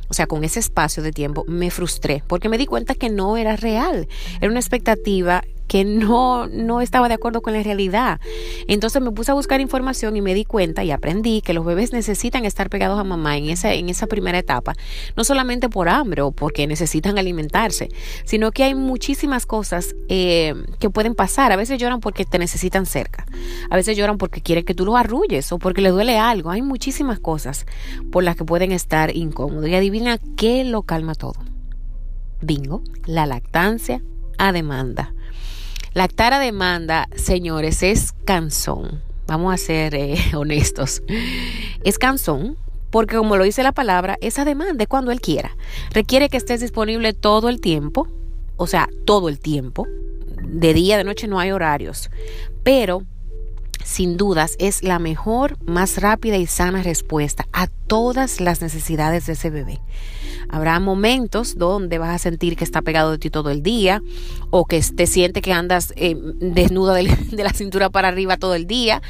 o 0.10 0.14
sea, 0.14 0.28
con 0.28 0.44
ese 0.44 0.60
espacio 0.60 1.02
de 1.02 1.12
tiempo, 1.12 1.44
me 1.48 1.72
frustré 1.72 2.22
porque 2.28 2.48
me 2.48 2.60
di 2.60 2.68
cuenta 2.68 2.94
que 2.94 3.10
no 3.10 3.36
era 3.36 3.56
real. 3.56 4.08
Era 4.40 4.52
una 4.52 4.60
expectativa 4.60 5.44
que 5.68 5.86
no, 5.86 6.48
no 6.48 6.82
estaba 6.82 7.08
de 7.08 7.16
acuerdo 7.16 7.42
con 7.42 7.54
la 7.54 7.64
realidad. 7.64 8.20
Entonces 8.68 9.02
me 9.02 9.12
puse 9.12 9.32
a 9.32 9.34
buscar 9.34 9.62
información 9.62 10.16
y 10.16 10.22
me 10.22 10.34
di 10.34 10.46
cuenta 10.46 10.84
y 10.84 10.92
aprendí 10.92 11.42
que 11.42 11.54
los 11.54 11.66
bebés 11.66 11.94
necesitan 11.94 12.46
estar 12.46 12.70
pegados 12.70 13.00
a 13.00 13.04
mamá 13.04 13.38
en 13.38 13.50
esa, 13.50 13.74
en 13.74 13.90
esa 13.90 14.08
primera 14.08 14.38
etapa, 14.38 14.74
no 15.16 15.24
solamente 15.24 15.70
por 15.70 15.90
hambre 15.90 16.22
o 16.22 16.32
porque 16.32 16.68
necesitan 16.68 17.18
alimentarse, 17.18 17.90
sino 18.24 18.52
que 18.52 18.64
hay 18.64 18.76
muchísimas 18.76 19.46
cosas 19.46 19.96
eh, 20.10 20.54
que 20.80 20.90
pueden 20.90 21.16
pasar. 21.16 21.52
A 21.52 21.56
veces 21.56 21.80
lloran 21.80 22.00
porque 22.00 22.26
te 22.26 22.40
necesitan 22.40 22.86
cerca, 22.86 23.26
a 23.70 23.76
veces 23.76 23.98
lloran 23.98 24.18
porque 24.18 24.42
quieren 24.42 24.66
que 24.66 24.74
tú 24.74 24.86
los 24.86 24.96
arrulles 24.96 25.52
o 25.52 25.60
porque 25.60 25.82
les 25.82 25.92
duele 25.92 26.18
algo. 26.18 26.50
Hay 26.50 26.62
muchísimas 26.62 27.20
cosas 27.20 27.66
por 28.12 28.24
las 28.24 28.36
que 28.36 28.46
pueden 28.46 28.72
estar 28.72 29.16
incómodos. 29.16 29.68
Y 29.70 29.76
adivina 29.76 30.18
qué 30.36 30.64
lo 30.64 30.84
calma 30.84 31.16
todo. 31.16 31.36
Bingo, 32.42 32.82
la 33.06 33.26
lactancia 33.26 34.02
a 34.38 34.52
demanda. 34.52 35.14
Lactar 35.98 36.32
a 36.32 36.38
demanda, 36.38 37.10
señores, 37.16 37.82
es 37.82 38.14
cansón. 38.24 39.02
Vamos 39.26 39.52
a 39.52 39.58
ser 39.58 39.96
eh, 39.96 40.16
honestos. 40.36 41.02
Es 41.84 41.98
cansón 41.98 42.56
porque 42.92 43.18
como 43.18 43.36
lo 43.36 43.44
dice 43.44 43.64
la 43.64 43.72
palabra, 43.72 44.16
esa 44.22 44.46
demanda 44.46 44.84
es 44.84 44.88
cuando 44.88 45.10
él 45.10 45.20
quiera. 45.20 45.58
Requiere 45.90 46.30
que 46.30 46.38
estés 46.38 46.62
disponible 46.62 47.14
todo 47.14 47.50
el 47.50 47.60
tiempo, 47.60 48.08
o 48.58 48.68
sea, 48.68 48.88
todo 49.06 49.28
el 49.28 49.40
tiempo. 49.40 49.88
De 50.44 50.76
día, 50.76 51.00
de 51.00 51.04
noche 51.04 51.28
no 51.28 51.40
hay 51.40 51.50
horarios. 51.50 52.12
Pero 52.62 53.02
sin 53.84 54.18
dudas 54.18 54.56
es 54.60 54.84
la 54.84 55.00
mejor, 55.00 55.58
más 55.66 56.00
rápida 56.00 56.38
y 56.38 56.46
sana 56.46 56.84
respuesta 56.84 57.48
a 57.54 57.66
todas 57.66 58.40
las 58.40 58.62
necesidades 58.62 59.26
de 59.26 59.34
ese 59.34 59.50
bebé. 59.50 59.82
Habrá 60.50 60.80
momentos 60.80 61.58
donde 61.58 61.98
vas 61.98 62.16
a 62.16 62.20
sentir 62.20 62.56
que 62.56 62.64
está 62.64 62.82
pegado 62.82 63.12
de 63.12 63.18
ti 63.18 63.30
todo 63.30 63.50
el 63.50 63.64
día 63.64 64.02
o 64.50 64.66
que 64.66 64.82
te 64.82 65.08
siente 65.08 65.42
que 65.42 65.54
andas 65.54 65.94
eh, 65.96 66.16
desnuda 66.18 66.94
de, 66.96 67.44
la 67.44 67.52
cintura 67.52 67.90
para 67.90 68.08
arriba 68.08 68.38
todo 68.38 68.56
el 68.56 68.68
día. 68.68 69.02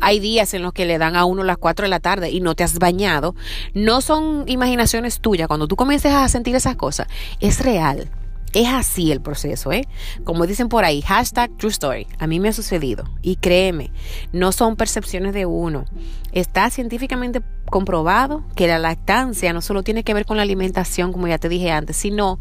Hay 0.00 0.20
días 0.20 0.54
en 0.54 0.62
los 0.62 0.72
que 0.72 0.86
le 0.86 0.98
dan 0.98 1.16
a 1.16 1.24
uno 1.24 1.44
las 1.44 1.58
4 1.58 1.84
de 1.84 1.90
la 1.90 2.00
tarde 2.00 2.30
y 2.30 2.40
no 2.40 2.54
te 2.54 2.64
has 2.64 2.78
bañado. 2.78 3.34
No 3.74 4.00
son 4.00 4.44
imaginaciones 4.46 5.20
tuyas. 5.20 5.48
Cuando 5.48 5.68
tú 5.68 5.76
comiences 5.76 6.12
a 6.12 6.28
sentir 6.28 6.54
esas 6.54 6.76
cosas, 6.76 7.08
es 7.40 7.60
real. 7.60 8.08
Es 8.52 8.66
así 8.66 9.12
el 9.12 9.20
proceso, 9.20 9.70
¿eh? 9.70 9.86
Como 10.24 10.46
dicen 10.46 10.68
por 10.68 10.84
ahí, 10.84 11.02
hashtag 11.02 11.56
true 11.56 11.70
story. 11.70 12.06
A 12.18 12.26
mí 12.26 12.40
me 12.40 12.48
ha 12.48 12.52
sucedido. 12.52 13.04
Y 13.22 13.36
créeme, 13.36 13.92
no 14.32 14.50
son 14.50 14.74
percepciones 14.74 15.34
de 15.34 15.46
uno. 15.46 15.84
Está 16.32 16.68
científicamente 16.70 17.42
comprobado 17.66 18.44
que 18.56 18.66
la 18.66 18.80
lactancia 18.80 19.52
no 19.52 19.60
solo 19.60 19.84
tiene 19.84 20.02
que 20.02 20.14
ver 20.14 20.26
con 20.26 20.36
la 20.36 20.42
alimentación, 20.42 21.12
como 21.12 21.28
ya 21.28 21.38
te 21.38 21.48
dije 21.48 21.70
antes, 21.70 21.96
sino 21.96 22.40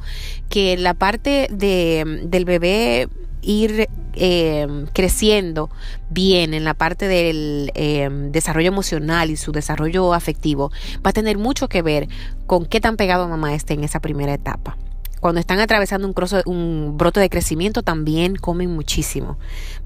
que 0.49 0.77
la 0.77 0.95
parte 0.95 1.47
de, 1.51 2.21
del 2.23 2.45
bebé 2.45 3.07
ir 3.41 3.87
eh, 4.13 4.67
creciendo 4.93 5.69
bien 6.09 6.53
en 6.53 6.63
la 6.63 6.73
parte 6.73 7.07
del 7.07 7.71
eh, 7.75 8.09
desarrollo 8.31 8.67
emocional 8.67 9.29
y 9.29 9.37
su 9.37 9.51
desarrollo 9.51 10.13
afectivo 10.13 10.71
va 11.05 11.11
a 11.11 11.13
tener 11.13 11.37
mucho 11.37 11.69
que 11.69 11.81
ver 11.81 12.07
con 12.47 12.65
qué 12.65 12.81
tan 12.81 12.97
pegado 12.97 13.27
mamá 13.27 13.53
esté 13.53 13.75
en 13.75 13.83
esa 13.83 13.99
primera 13.99 14.33
etapa. 14.33 14.75
Cuando 15.19 15.39
están 15.39 15.59
atravesando 15.59 16.07
un, 16.07 16.15
un 16.45 16.97
brote 16.97 17.19
de 17.19 17.29
crecimiento 17.29 17.83
también 17.83 18.35
comen 18.35 18.71
muchísimo. 18.71 19.37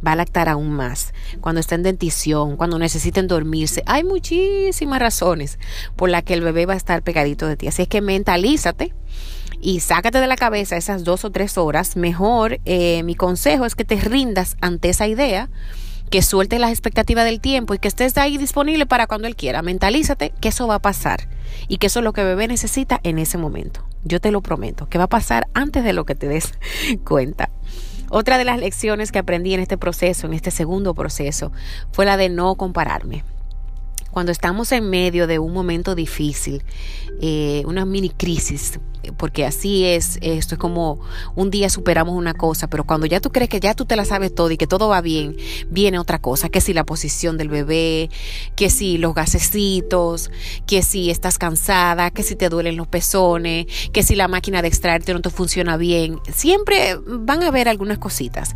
Va 0.05 0.13
a 0.13 0.15
lactar 0.15 0.49
aún 0.49 0.71
más. 0.71 1.13
Cuando 1.41 1.59
está 1.59 1.75
en 1.75 1.83
dentición, 1.83 2.57
cuando 2.57 2.79
necesiten 2.79 3.27
dormirse. 3.27 3.83
Hay 3.85 4.03
muchísimas 4.03 4.99
razones 4.99 5.59
por 5.95 6.09
las 6.09 6.23
que 6.23 6.33
el 6.33 6.41
bebé 6.41 6.65
va 6.65 6.73
a 6.73 6.77
estar 6.77 7.01
pegadito 7.03 7.47
de 7.47 7.57
ti. 7.57 7.67
Así 7.67 7.83
es 7.83 7.87
que 7.87 8.01
mentalízate 8.01 8.93
y 9.61 9.79
sácate 9.79 10.19
de 10.19 10.27
la 10.27 10.35
cabeza 10.35 10.77
esas 10.77 11.03
dos 11.03 11.25
o 11.25 11.31
tres 11.31 11.57
horas. 11.57 11.95
Mejor, 11.95 12.59
eh, 12.65 13.01
mi 13.03 13.15
consejo 13.15 13.65
es 13.65 13.75
que 13.75 13.85
te 13.85 13.95
rindas 13.95 14.57
ante 14.61 14.89
esa 14.89 15.07
idea 15.07 15.49
que 16.13 16.21
suelte 16.21 16.59
las 16.59 16.69
expectativas 16.69 17.25
del 17.25 17.41
tiempo 17.41 17.73
y 17.73 17.79
que 17.79 17.87
estés 17.87 18.15
ahí 18.19 18.37
disponible 18.37 18.85
para 18.85 19.07
cuando 19.07 19.27
él 19.27 19.35
quiera. 19.35 19.63
Mentalízate 19.63 20.31
que 20.39 20.49
eso 20.49 20.67
va 20.67 20.75
a 20.75 20.79
pasar 20.79 21.27
y 21.67 21.79
que 21.79 21.87
eso 21.87 22.01
es 22.01 22.03
lo 22.03 22.13
que 22.13 22.23
bebé 22.23 22.47
necesita 22.47 22.99
en 23.01 23.17
ese 23.17 23.39
momento. 23.39 23.83
Yo 24.03 24.21
te 24.21 24.29
lo 24.29 24.41
prometo, 24.41 24.87
que 24.87 24.99
va 24.99 25.05
a 25.05 25.09
pasar 25.09 25.47
antes 25.55 25.83
de 25.83 25.91
lo 25.91 26.05
que 26.05 26.13
te 26.13 26.27
des 26.27 26.53
cuenta. 27.03 27.49
Otra 28.11 28.37
de 28.37 28.45
las 28.45 28.59
lecciones 28.59 29.11
que 29.11 29.17
aprendí 29.17 29.55
en 29.55 29.59
este 29.59 29.75
proceso, 29.75 30.27
en 30.27 30.35
este 30.35 30.51
segundo 30.51 30.93
proceso, 30.93 31.51
fue 31.91 32.05
la 32.05 32.15
de 32.15 32.29
no 32.29 32.53
compararme 32.53 33.23
cuando 34.13 34.31
estamos 34.31 34.71
en 34.71 34.89
medio 34.89 35.25
de 35.25 35.39
un 35.39 35.51
momento 35.51 35.95
difícil, 35.95 36.63
eh, 37.19 37.63
una 37.65 37.83
mini 37.83 38.09
crisis, 38.09 38.79
porque 39.17 39.43
así 39.43 39.85
es, 39.85 40.19
esto 40.21 40.55
es 40.55 40.59
como 40.59 41.01
un 41.35 41.49
día 41.49 41.69
superamos 41.69 42.15
una 42.15 42.35
cosa, 42.35 42.69
pero 42.69 42.85
cuando 42.85 43.07
ya 43.07 43.19
tú 43.19 43.31
crees 43.31 43.49
que 43.49 43.59
ya 43.59 43.73
tú 43.73 43.85
te 43.85 43.95
la 43.95 44.05
sabes 44.05 44.33
todo 44.33 44.51
y 44.51 44.57
que 44.57 44.67
todo 44.67 44.87
va 44.87 45.01
bien, 45.01 45.35
viene 45.67 45.97
otra 45.97 46.19
cosa, 46.19 46.47
que 46.49 46.61
si 46.61 46.73
la 46.73 46.85
posición 46.85 47.37
del 47.37 47.49
bebé, 47.49 48.11
que 48.55 48.69
si 48.69 48.99
los 48.99 49.15
gasecitos, 49.15 50.29
que 50.67 50.83
si 50.83 51.09
estás 51.09 51.39
cansada, 51.39 52.11
que 52.11 52.21
si 52.21 52.35
te 52.35 52.49
duelen 52.49 52.77
los 52.77 52.87
pezones, 52.87 53.65
que 53.91 54.03
si 54.03 54.15
la 54.15 54.27
máquina 54.27 54.61
de 54.61 54.67
extraerte 54.67 55.13
no 55.13 55.21
te 55.21 55.31
funciona 55.31 55.75
bien, 55.75 56.19
siempre 56.31 56.97
van 57.05 57.41
a 57.41 57.47
haber 57.47 57.67
algunas 57.67 57.97
cositas. 57.97 58.53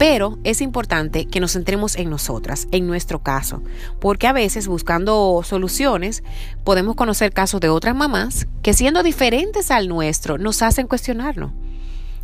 Pero 0.00 0.38
es 0.44 0.62
importante 0.62 1.26
que 1.26 1.40
nos 1.40 1.52
centremos 1.52 1.94
en 1.94 2.08
nosotras, 2.08 2.68
en 2.72 2.86
nuestro 2.86 3.18
caso, 3.18 3.62
porque 4.00 4.28
a 4.28 4.32
veces 4.32 4.66
buscando 4.66 5.42
soluciones 5.44 6.24
podemos 6.64 6.96
conocer 6.96 7.34
casos 7.34 7.60
de 7.60 7.68
otras 7.68 7.94
mamás 7.94 8.46
que 8.62 8.72
siendo 8.72 9.02
diferentes 9.02 9.70
al 9.70 9.88
nuestro 9.88 10.38
nos 10.38 10.62
hacen 10.62 10.86
cuestionarnos. 10.86 11.52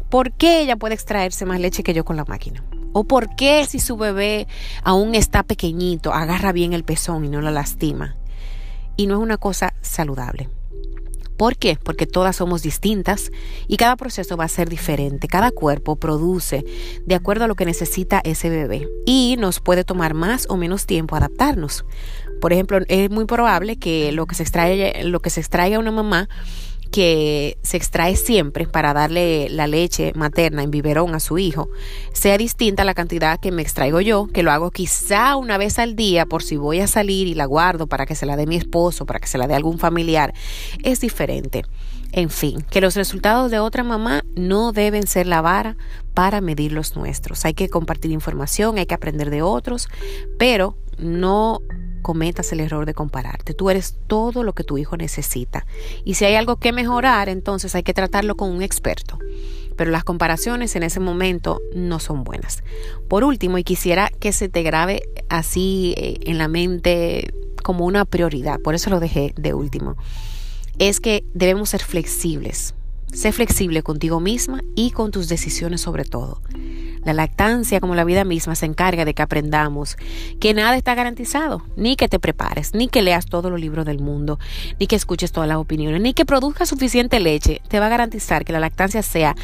¿Por 0.08 0.32
qué 0.32 0.62
ella 0.62 0.76
puede 0.76 0.94
extraerse 0.94 1.44
más 1.44 1.60
leche 1.60 1.82
que 1.82 1.92
yo 1.92 2.02
con 2.06 2.16
la 2.16 2.24
máquina? 2.24 2.64
¿O 2.94 3.04
por 3.04 3.36
qué 3.36 3.66
si 3.66 3.78
su 3.78 3.98
bebé 3.98 4.48
aún 4.82 5.14
está 5.14 5.42
pequeñito 5.42 6.14
agarra 6.14 6.52
bien 6.52 6.72
el 6.72 6.82
pezón 6.82 7.26
y 7.26 7.28
no 7.28 7.42
lo 7.42 7.50
lastima? 7.50 8.16
Y 8.96 9.06
no 9.06 9.16
es 9.16 9.20
una 9.20 9.36
cosa 9.36 9.74
saludable. 9.82 10.48
¿Por 11.36 11.56
qué? 11.56 11.78
Porque 11.82 12.06
todas 12.06 12.36
somos 12.36 12.62
distintas 12.62 13.30
y 13.68 13.76
cada 13.76 13.96
proceso 13.96 14.36
va 14.36 14.44
a 14.44 14.48
ser 14.48 14.68
diferente. 14.68 15.28
Cada 15.28 15.50
cuerpo 15.50 15.96
produce 15.96 16.64
de 17.04 17.14
acuerdo 17.14 17.44
a 17.44 17.48
lo 17.48 17.54
que 17.54 17.66
necesita 17.66 18.20
ese 18.24 18.48
bebé 18.48 18.88
y 19.04 19.36
nos 19.38 19.60
puede 19.60 19.84
tomar 19.84 20.14
más 20.14 20.46
o 20.48 20.56
menos 20.56 20.86
tiempo 20.86 21.16
adaptarnos. 21.16 21.84
Por 22.40 22.52
ejemplo, 22.52 22.78
es 22.88 23.10
muy 23.10 23.24
probable 23.24 23.78
que 23.78 24.12
lo 24.12 24.26
que 24.26 24.34
se 24.34 24.42
extrae, 24.42 25.04
lo 25.04 25.20
que 25.20 25.30
se 25.30 25.40
extraiga 25.40 25.78
una 25.78 25.92
mamá 25.92 26.28
que 26.96 27.58
se 27.60 27.76
extrae 27.76 28.16
siempre 28.16 28.66
para 28.66 28.94
darle 28.94 29.50
la 29.50 29.66
leche 29.66 30.14
materna 30.14 30.62
en 30.62 30.70
biberón 30.70 31.14
a 31.14 31.20
su 31.20 31.36
hijo 31.36 31.68
sea 32.14 32.38
distinta 32.38 32.84
a 32.84 32.86
la 32.86 32.94
cantidad 32.94 33.38
que 33.38 33.52
me 33.52 33.60
extraigo 33.60 34.00
yo, 34.00 34.28
que 34.28 34.42
lo 34.42 34.50
hago 34.50 34.70
quizá 34.70 35.36
una 35.36 35.58
vez 35.58 35.78
al 35.78 35.94
día 35.94 36.24
por 36.24 36.42
si 36.42 36.56
voy 36.56 36.80
a 36.80 36.86
salir 36.86 37.26
y 37.26 37.34
la 37.34 37.44
guardo 37.44 37.86
para 37.86 38.06
que 38.06 38.14
se 38.14 38.24
la 38.24 38.34
dé 38.34 38.46
mi 38.46 38.56
esposo, 38.56 39.04
para 39.04 39.20
que 39.20 39.26
se 39.26 39.36
la 39.36 39.46
dé 39.46 39.54
algún 39.54 39.78
familiar, 39.78 40.32
es 40.84 41.00
diferente. 41.00 41.66
En 42.12 42.30
fin, 42.30 42.64
que 42.70 42.80
los 42.80 42.96
resultados 42.96 43.50
de 43.50 43.58
otra 43.58 43.84
mamá 43.84 44.24
no 44.34 44.72
deben 44.72 45.06
ser 45.06 45.26
la 45.26 45.42
vara 45.42 45.76
para 46.14 46.40
medir 46.40 46.72
los 46.72 46.96
nuestros. 46.96 47.44
Hay 47.44 47.52
que 47.52 47.68
compartir 47.68 48.10
información, 48.10 48.78
hay 48.78 48.86
que 48.86 48.94
aprender 48.94 49.28
de 49.28 49.42
otros, 49.42 49.90
pero 50.38 50.78
no 50.96 51.60
cometas 52.02 52.52
el 52.52 52.60
error 52.60 52.86
de 52.86 52.94
compararte. 52.94 53.54
Tú 53.54 53.70
eres 53.70 53.96
todo 54.06 54.42
lo 54.42 54.54
que 54.54 54.64
tu 54.64 54.78
hijo 54.78 54.96
necesita. 54.96 55.66
Y 56.04 56.14
si 56.14 56.24
hay 56.24 56.34
algo 56.34 56.56
que 56.56 56.72
mejorar, 56.72 57.28
entonces 57.28 57.74
hay 57.74 57.82
que 57.82 57.94
tratarlo 57.94 58.36
con 58.36 58.50
un 58.50 58.62
experto. 58.62 59.18
Pero 59.76 59.90
las 59.90 60.04
comparaciones 60.04 60.74
en 60.76 60.82
ese 60.82 61.00
momento 61.00 61.60
no 61.74 61.98
son 61.98 62.24
buenas. 62.24 62.62
Por 63.08 63.24
último, 63.24 63.58
y 63.58 63.64
quisiera 63.64 64.10
que 64.20 64.32
se 64.32 64.48
te 64.48 64.62
grabe 64.62 65.02
así 65.28 65.94
eh, 65.96 66.18
en 66.22 66.38
la 66.38 66.48
mente 66.48 67.32
como 67.62 67.84
una 67.84 68.04
prioridad, 68.04 68.60
por 68.60 68.76
eso 68.76 68.90
lo 68.90 69.00
dejé 69.00 69.34
de 69.36 69.52
último, 69.52 69.96
es 70.78 71.00
que 71.00 71.24
debemos 71.34 71.70
ser 71.70 71.82
flexibles. 71.82 72.74
Sé 73.12 73.32
flexible 73.32 73.82
contigo 73.82 74.20
misma 74.20 74.62
y 74.74 74.92
con 74.92 75.10
tus 75.10 75.28
decisiones 75.28 75.80
sobre 75.80 76.04
todo. 76.04 76.40
La 77.06 77.12
lactancia, 77.12 77.78
como 77.78 77.94
la 77.94 78.02
vida 78.02 78.24
misma, 78.24 78.56
se 78.56 78.66
encarga 78.66 79.04
de 79.04 79.14
que 79.14 79.22
aprendamos 79.22 79.96
que 80.40 80.54
nada 80.54 80.76
está 80.76 80.96
garantizado, 80.96 81.62
ni 81.76 81.94
que 81.94 82.08
te 82.08 82.18
prepares, 82.18 82.74
ni 82.74 82.88
que 82.88 83.00
leas 83.00 83.26
todos 83.26 83.48
los 83.48 83.60
libros 83.60 83.86
del 83.86 84.00
mundo, 84.00 84.40
ni 84.80 84.88
que 84.88 84.96
escuches 84.96 85.30
todas 85.30 85.48
las 85.48 85.58
opiniones, 85.58 86.00
ni 86.00 86.14
que 86.14 86.24
produzcas 86.24 86.68
suficiente 86.68 87.20
leche, 87.20 87.62
te 87.68 87.78
va 87.78 87.86
a 87.86 87.90
garantizar 87.90 88.44
que 88.44 88.52
la 88.52 88.58
lactancia 88.58 89.02
sea 89.02 89.36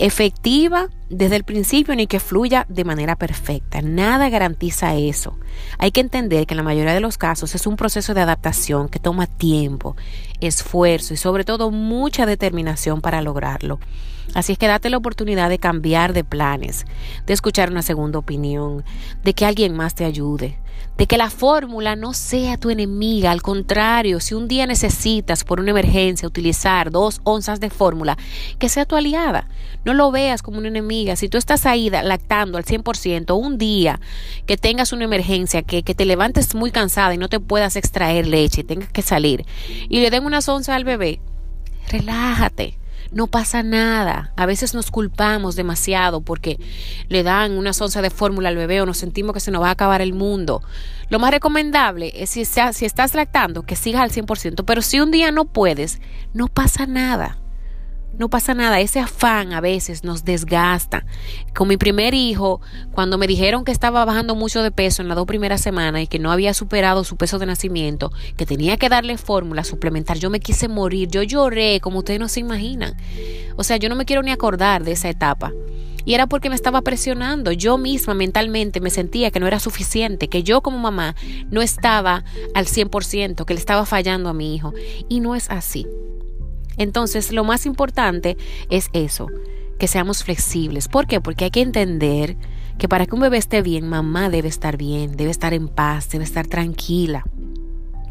efectiva 0.00 0.88
desde 1.08 1.36
el 1.36 1.44
principio 1.44 1.94
ni 1.94 2.08
que 2.08 2.18
fluya 2.18 2.66
de 2.68 2.84
manera 2.84 3.14
perfecta. 3.14 3.80
Nada 3.80 4.28
garantiza 4.28 4.96
eso. 4.96 5.38
Hay 5.78 5.92
que 5.92 6.00
entender 6.00 6.46
que 6.46 6.54
en 6.54 6.58
la 6.58 6.64
mayoría 6.64 6.94
de 6.94 7.00
los 7.00 7.16
casos 7.16 7.54
es 7.54 7.68
un 7.68 7.76
proceso 7.76 8.12
de 8.12 8.22
adaptación 8.22 8.88
que 8.88 8.98
toma 8.98 9.28
tiempo, 9.28 9.94
esfuerzo 10.44 11.14
y 11.14 11.16
sobre 11.16 11.44
todo 11.44 11.70
mucha 11.70 12.26
determinación 12.26 13.00
para 13.00 13.22
lograrlo. 13.22 13.78
Así 14.32 14.52
es 14.52 14.58
que 14.58 14.66
date 14.66 14.90
la 14.90 14.96
oportunidad 14.96 15.48
de 15.48 15.58
cambiar 15.58 16.12
de 16.12 16.24
planes, 16.24 16.86
de 17.26 17.34
escuchar 17.34 17.70
una 17.70 17.82
segunda 17.82 18.18
opinión, 18.18 18.84
de 19.22 19.34
que 19.34 19.44
alguien 19.44 19.76
más 19.76 19.94
te 19.94 20.04
ayude, 20.04 20.58
de 20.96 21.06
que 21.06 21.18
la 21.18 21.30
fórmula 21.30 21.96
no 21.96 22.14
sea 22.14 22.56
tu 22.56 22.70
enemiga, 22.70 23.32
al 23.32 23.42
contrario, 23.42 24.20
si 24.20 24.34
un 24.34 24.46
día 24.46 24.66
necesitas 24.66 25.44
por 25.44 25.60
una 25.60 25.70
emergencia 25.70 26.28
utilizar 26.28 26.90
dos 26.90 27.20
onzas 27.24 27.58
de 27.60 27.70
fórmula, 27.70 28.16
que 28.58 28.68
sea 28.68 28.86
tu 28.86 28.96
aliada, 28.96 29.48
no 29.84 29.92
lo 29.92 30.10
veas 30.12 30.42
como 30.42 30.58
una 30.58 30.68
enemiga, 30.68 31.16
si 31.16 31.28
tú 31.28 31.36
estás 31.36 31.66
ahí 31.66 31.90
lactando 31.90 32.58
al 32.58 32.64
100%, 32.64 33.36
un 33.36 33.58
día 33.58 34.00
que 34.46 34.56
tengas 34.56 34.92
una 34.92 35.04
emergencia, 35.04 35.62
que, 35.62 35.82
que 35.82 35.94
te 35.94 36.04
levantes 36.04 36.54
muy 36.54 36.70
cansada 36.70 37.14
y 37.14 37.18
no 37.18 37.28
te 37.28 37.40
puedas 37.40 37.76
extraer 37.76 38.26
leche 38.26 38.60
y 38.60 38.64
tengas 38.64 38.88
que 38.90 39.02
salir 39.02 39.44
y 39.88 40.00
le 40.00 40.10
den 40.10 40.24
unas 40.34 40.48
onzas 40.48 40.74
al 40.74 40.84
bebé, 40.84 41.20
relájate 41.88 42.76
no 43.14 43.28
pasa 43.28 43.62
nada. 43.62 44.32
A 44.36 44.44
veces 44.44 44.74
nos 44.74 44.90
culpamos 44.90 45.54
demasiado 45.54 46.20
porque 46.20 46.58
le 47.08 47.22
dan 47.22 47.52
una 47.52 47.70
onzas 47.70 48.02
de 48.02 48.10
fórmula 48.10 48.48
al 48.48 48.56
bebé 48.56 48.80
o 48.80 48.86
nos 48.86 48.98
sentimos 48.98 49.32
que 49.34 49.40
se 49.40 49.52
nos 49.52 49.62
va 49.62 49.68
a 49.68 49.72
acabar 49.72 50.02
el 50.02 50.12
mundo. 50.12 50.62
Lo 51.10 51.20
más 51.20 51.30
recomendable 51.30 52.12
es 52.16 52.30
si, 52.30 52.44
si 52.44 52.84
estás 52.84 53.14
lactando 53.14 53.62
que 53.62 53.76
sigas 53.76 54.02
al 54.02 54.10
100%, 54.10 54.64
pero 54.64 54.82
si 54.82 55.00
un 55.00 55.12
día 55.12 55.30
no 55.30 55.44
puedes, 55.44 56.00
no 56.32 56.48
pasa 56.48 56.86
nada. 56.86 57.38
No 58.18 58.28
pasa 58.28 58.54
nada, 58.54 58.80
ese 58.80 59.00
afán 59.00 59.52
a 59.52 59.60
veces 59.60 60.04
nos 60.04 60.24
desgasta. 60.24 61.04
Con 61.54 61.66
mi 61.66 61.76
primer 61.76 62.14
hijo, 62.14 62.60
cuando 62.92 63.18
me 63.18 63.26
dijeron 63.26 63.64
que 63.64 63.72
estaba 63.72 64.04
bajando 64.04 64.36
mucho 64.36 64.62
de 64.62 64.70
peso 64.70 65.02
en 65.02 65.08
las 65.08 65.16
dos 65.16 65.26
primeras 65.26 65.60
semanas 65.60 66.02
y 66.02 66.06
que 66.06 66.20
no 66.20 66.30
había 66.30 66.54
superado 66.54 67.02
su 67.02 67.16
peso 67.16 67.38
de 67.38 67.46
nacimiento, 67.46 68.12
que 68.36 68.46
tenía 68.46 68.76
que 68.76 68.88
darle 68.88 69.18
fórmula, 69.18 69.64
suplementar, 69.64 70.18
yo 70.18 70.30
me 70.30 70.40
quise 70.40 70.68
morir, 70.68 71.08
yo 71.08 71.22
lloré 71.22 71.80
como 71.80 71.98
ustedes 71.98 72.20
no 72.20 72.28
se 72.28 72.40
imaginan. 72.40 72.96
O 73.56 73.64
sea, 73.64 73.78
yo 73.78 73.88
no 73.88 73.96
me 73.96 74.04
quiero 74.04 74.22
ni 74.22 74.30
acordar 74.30 74.84
de 74.84 74.92
esa 74.92 75.08
etapa. 75.08 75.52
Y 76.04 76.14
era 76.14 76.26
porque 76.26 76.50
me 76.50 76.54
estaba 76.54 76.82
presionando. 76.82 77.50
Yo 77.50 77.78
misma 77.78 78.14
mentalmente 78.14 78.80
me 78.80 78.90
sentía 78.90 79.30
que 79.30 79.40
no 79.40 79.46
era 79.46 79.58
suficiente, 79.58 80.28
que 80.28 80.42
yo 80.42 80.60
como 80.60 80.78
mamá 80.78 81.16
no 81.50 81.62
estaba 81.62 82.24
al 82.54 82.66
100%, 82.66 83.44
que 83.44 83.54
le 83.54 83.60
estaba 83.60 83.86
fallando 83.86 84.28
a 84.28 84.34
mi 84.34 84.54
hijo. 84.54 84.74
Y 85.08 85.20
no 85.20 85.34
es 85.34 85.50
así. 85.50 85.86
Entonces, 86.76 87.32
lo 87.32 87.44
más 87.44 87.66
importante 87.66 88.36
es 88.70 88.90
eso, 88.92 89.28
que 89.78 89.88
seamos 89.88 90.24
flexibles. 90.24 90.88
¿Por 90.88 91.06
qué? 91.06 91.20
Porque 91.20 91.44
hay 91.44 91.50
que 91.50 91.60
entender 91.60 92.36
que 92.78 92.88
para 92.88 93.06
que 93.06 93.14
un 93.14 93.20
bebé 93.20 93.38
esté 93.38 93.62
bien, 93.62 93.88
mamá 93.88 94.28
debe 94.28 94.48
estar 94.48 94.76
bien, 94.76 95.16
debe 95.16 95.30
estar 95.30 95.54
en 95.54 95.68
paz, 95.68 96.08
debe 96.10 96.24
estar 96.24 96.46
tranquila. 96.46 97.24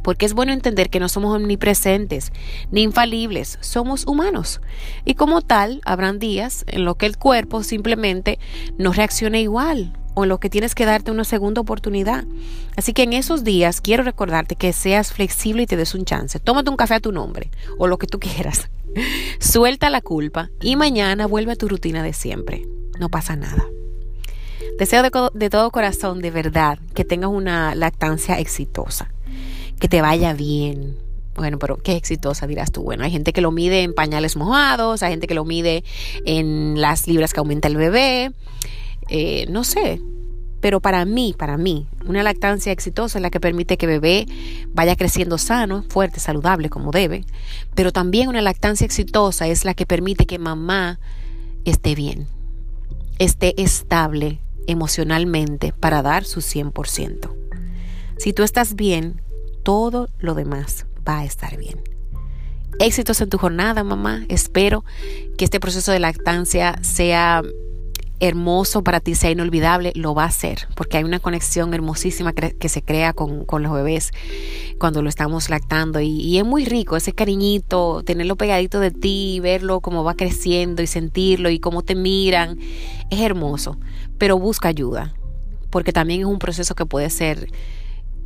Porque 0.03 0.25
es 0.25 0.33
bueno 0.33 0.51
entender 0.51 0.89
que 0.89 0.99
no 0.99 1.07
somos 1.07 1.33
omnipresentes 1.35 2.33
ni 2.71 2.81
infalibles, 2.81 3.57
somos 3.61 4.05
humanos. 4.05 4.61
Y 5.05 5.13
como 5.13 5.41
tal, 5.41 5.81
habrán 5.85 6.19
días 6.19 6.65
en 6.67 6.83
los 6.83 6.97
que 6.97 7.05
el 7.05 7.17
cuerpo 7.17 7.63
simplemente 7.63 8.37
no 8.77 8.91
reacciona 8.91 9.39
igual 9.39 9.97
o 10.13 10.23
en 10.23 10.29
lo 10.29 10.39
que 10.39 10.49
tienes 10.49 10.75
que 10.75 10.85
darte 10.85 11.11
una 11.11 11.23
segunda 11.23 11.61
oportunidad. 11.61 12.25
Así 12.75 12.93
que 12.93 13.03
en 13.03 13.13
esos 13.13 13.43
días 13.43 13.81
quiero 13.81 14.03
recordarte 14.03 14.55
que 14.55 14.73
seas 14.73 15.13
flexible 15.13 15.63
y 15.63 15.67
te 15.67 15.77
des 15.77 15.95
un 15.95 16.05
chance. 16.05 16.39
Tómate 16.39 16.69
un 16.69 16.77
café 16.77 16.95
a 16.95 16.99
tu 16.99 17.11
nombre 17.11 17.49
o 17.77 17.87
lo 17.87 17.97
que 17.97 18.07
tú 18.07 18.19
quieras. 18.19 18.69
Suelta 19.39 19.89
la 19.89 20.01
culpa 20.01 20.49
y 20.61 20.75
mañana 20.75 21.25
vuelve 21.27 21.53
a 21.53 21.55
tu 21.55 21.67
rutina 21.67 22.03
de 22.03 22.13
siempre. 22.13 22.67
No 22.99 23.09
pasa 23.09 23.35
nada. 23.35 23.65
Deseo 24.77 25.03
de, 25.03 25.11
de 25.33 25.49
todo 25.49 25.71
corazón, 25.71 26.19
de 26.19 26.31
verdad, 26.31 26.79
que 26.93 27.05
tengas 27.05 27.29
una 27.29 27.75
lactancia 27.75 28.39
exitosa, 28.39 29.11
que 29.79 29.87
te 29.87 30.01
vaya 30.01 30.33
bien, 30.33 30.95
bueno, 31.35 31.57
pero 31.57 31.77
qué 31.77 31.95
exitosa 31.95 32.47
dirás 32.47 32.71
tú. 32.71 32.83
Bueno, 32.83 33.03
hay 33.03 33.11
gente 33.11 33.33
que 33.33 33.41
lo 33.41 33.51
mide 33.51 33.83
en 33.83 33.93
pañales 33.93 34.35
mojados, 34.35 35.03
hay 35.03 35.11
gente 35.11 35.27
que 35.27 35.33
lo 35.33 35.45
mide 35.45 35.83
en 36.25 36.79
las 36.79 37.07
libras 37.07 37.33
que 37.33 37.39
aumenta 37.39 37.67
el 37.67 37.77
bebé, 37.77 38.31
eh, 39.09 39.45
no 39.49 39.63
sé, 39.63 40.01
pero 40.63 40.79
para 40.79 41.03
mí, 41.03 41.35
para 41.37 41.57
mí, 41.57 41.87
una 42.05 42.23
lactancia 42.23 42.71
exitosa 42.71 43.17
es 43.19 43.21
la 43.21 43.29
que 43.29 43.41
permite 43.41 43.77
que 43.77 43.85
bebé 43.85 44.25
vaya 44.73 44.95
creciendo 44.95 45.37
sano, 45.37 45.83
fuerte, 45.89 46.21
saludable 46.21 46.69
como 46.69 46.91
debe, 46.91 47.25
pero 47.75 47.91
también 47.91 48.29
una 48.29 48.41
lactancia 48.41 48.85
exitosa 48.85 49.47
es 49.47 49.65
la 49.65 49.73
que 49.73 49.85
permite 49.85 50.25
que 50.25 50.39
mamá 50.39 50.99
esté 51.65 51.95
bien, 51.95 52.27
esté 53.19 53.61
estable 53.61 54.39
emocionalmente 54.65 55.73
para 55.73 56.01
dar 56.01 56.23
su 56.23 56.39
100%. 56.39 57.29
Si 58.17 58.31
tú 58.31 58.43
estás 58.43 58.75
bien, 58.75 59.21
todo 59.63 60.07
lo 60.19 60.33
demás 60.33 60.85
va 61.05 61.19
a 61.19 61.25
estar 61.25 61.57
bien. 61.57 61.81
Éxitos 62.79 63.19
en 63.21 63.29
tu 63.29 63.37
jornada, 63.37 63.83
mamá. 63.83 64.23
Espero 64.29 64.85
que 65.37 65.45
este 65.45 65.59
proceso 65.59 65.91
de 65.91 65.99
lactancia 65.99 66.79
sea 66.81 67.43
hermoso 68.27 68.85
para 68.85 69.01
ti 69.01 69.15
sea 69.15 69.31
inolvidable, 69.31 69.91
lo 69.95 70.15
va 70.15 70.23
a 70.23 70.31
ser, 70.31 70.69
porque 70.75 70.95
hay 70.95 71.03
una 71.03 71.19
conexión 71.19 71.73
hermosísima 71.73 72.31
que 72.31 72.69
se 72.69 72.81
crea 72.81 73.11
con, 73.11 73.45
los 73.61 73.73
bebés 73.73 74.11
cuando 74.79 75.01
lo 75.01 75.09
estamos 75.09 75.49
lactando. 75.49 75.99
Y, 75.99 76.37
es 76.37 76.45
muy 76.45 76.63
rico 76.63 76.95
ese 76.95 77.11
cariñito, 77.11 78.01
tenerlo 78.03 78.37
pegadito 78.37 78.79
de 78.79 78.91
ti, 78.91 79.41
verlo 79.41 79.81
cómo 79.81 80.05
va 80.05 80.13
creciendo 80.13 80.81
y 80.81 80.87
sentirlo 80.87 81.49
y 81.49 81.59
cómo 81.59 81.81
te 81.81 81.95
miran, 81.95 82.57
es 83.09 83.19
hermoso, 83.19 83.77
pero 84.17 84.39
busca 84.39 84.69
ayuda, 84.69 85.13
porque 85.69 85.91
también 85.91 86.21
es 86.21 86.25
un 86.25 86.39
proceso 86.39 86.75
que 86.75 86.85
puede 86.85 87.09
ser 87.09 87.49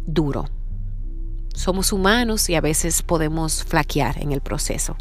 duro. 0.05 0.47
Somos 1.55 1.91
humanos 1.91 2.51
y 2.51 2.55
a 2.55 2.62
veces 2.62 3.01
podemos 3.01 3.63
flaquear 3.63 4.21
en 4.21 4.31
el 4.31 4.41
proceso. 4.41 4.95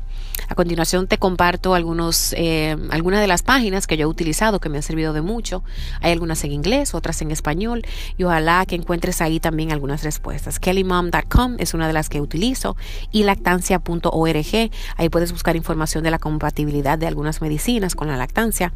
A 0.49 0.55
continuación 0.55 1.07
te 1.07 1.19
comparto 1.19 1.75
algunos, 1.75 2.33
eh, 2.37 2.77
algunas 2.91 3.21
de 3.21 3.27
las 3.27 3.43
páginas 3.43 3.87
que 3.87 3.97
yo 3.97 4.05
he 4.05 4.07
utilizado 4.07 4.61
que 4.61 4.69
me 4.69 4.79
han 4.79 4.83
servido 4.83 5.13
de 5.13 5.23
mucho. 5.23 5.65
Hay 6.01 6.13
algunas 6.13 6.43
en 6.45 6.53
inglés, 6.53 6.95
otras 6.95 7.21
en 7.23 7.31
español 7.31 7.83
y 8.17 8.25
ojalá 8.25 8.65
que 8.67 8.77
encuentres 8.77 9.21
ahí 9.21 9.41
también 9.41 9.73
algunas 9.73 10.03
respuestas. 10.03 10.59
kellymom.com 10.59 11.57
es 11.59 11.75
una 11.75 11.87
de 11.87 11.93
las 11.93 12.09
que 12.09 12.21
utilizo 12.21 12.77
y 13.11 13.25
lactancia.org. 13.25 14.71
Ahí 14.97 15.09
puedes 15.09 15.33
buscar 15.33 15.57
información 15.57 16.05
de 16.05 16.11
la 16.11 16.19
compatibilidad 16.19 16.99
de 16.99 17.07
algunas 17.07 17.41
medicinas 17.41 17.95
con 17.95 18.09
la 18.09 18.17
lactancia. 18.17 18.73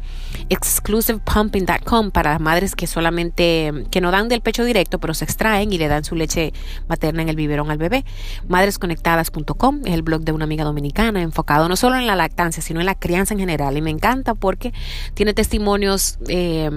Exclusivepumping.com 0.49 2.11
para 2.11 2.31
las 2.31 2.41
madres 2.41 2.75
que 2.75 2.87
solamente, 2.87 3.85
que 3.91 4.01
no 4.01 4.11
dan 4.11 4.27
del 4.27 4.41
pecho 4.41 4.63
directo, 4.63 4.99
pero 4.99 5.13
se 5.13 5.25
extraen 5.25 5.71
y 5.71 5.77
le 5.77 5.87
dan 5.87 6.03
su 6.03 6.15
leche 6.15 6.53
materna 6.87 7.21
en 7.21 7.29
el 7.29 7.35
biberón 7.35 7.71
al 7.71 7.77
bebé. 7.77 8.05
Madresconectadas.com 8.47 9.81
es 9.85 9.93
el 9.93 10.01
blog 10.01 10.21
de 10.21 10.31
una 10.31 10.45
amiga 10.45 10.63
dominicana 10.63 11.21
no 11.59 11.75
solo 11.75 11.97
en 11.97 12.07
la 12.07 12.15
lactancia, 12.15 12.61
sino 12.61 12.79
en 12.79 12.85
la 12.85 12.95
crianza 12.95 13.33
en 13.33 13.39
general. 13.39 13.77
Y 13.77 13.81
me 13.81 13.89
encanta 13.89 14.33
porque 14.35 14.73
tiene 15.13 15.33
testimonios 15.33 16.17
eh, 16.27 16.69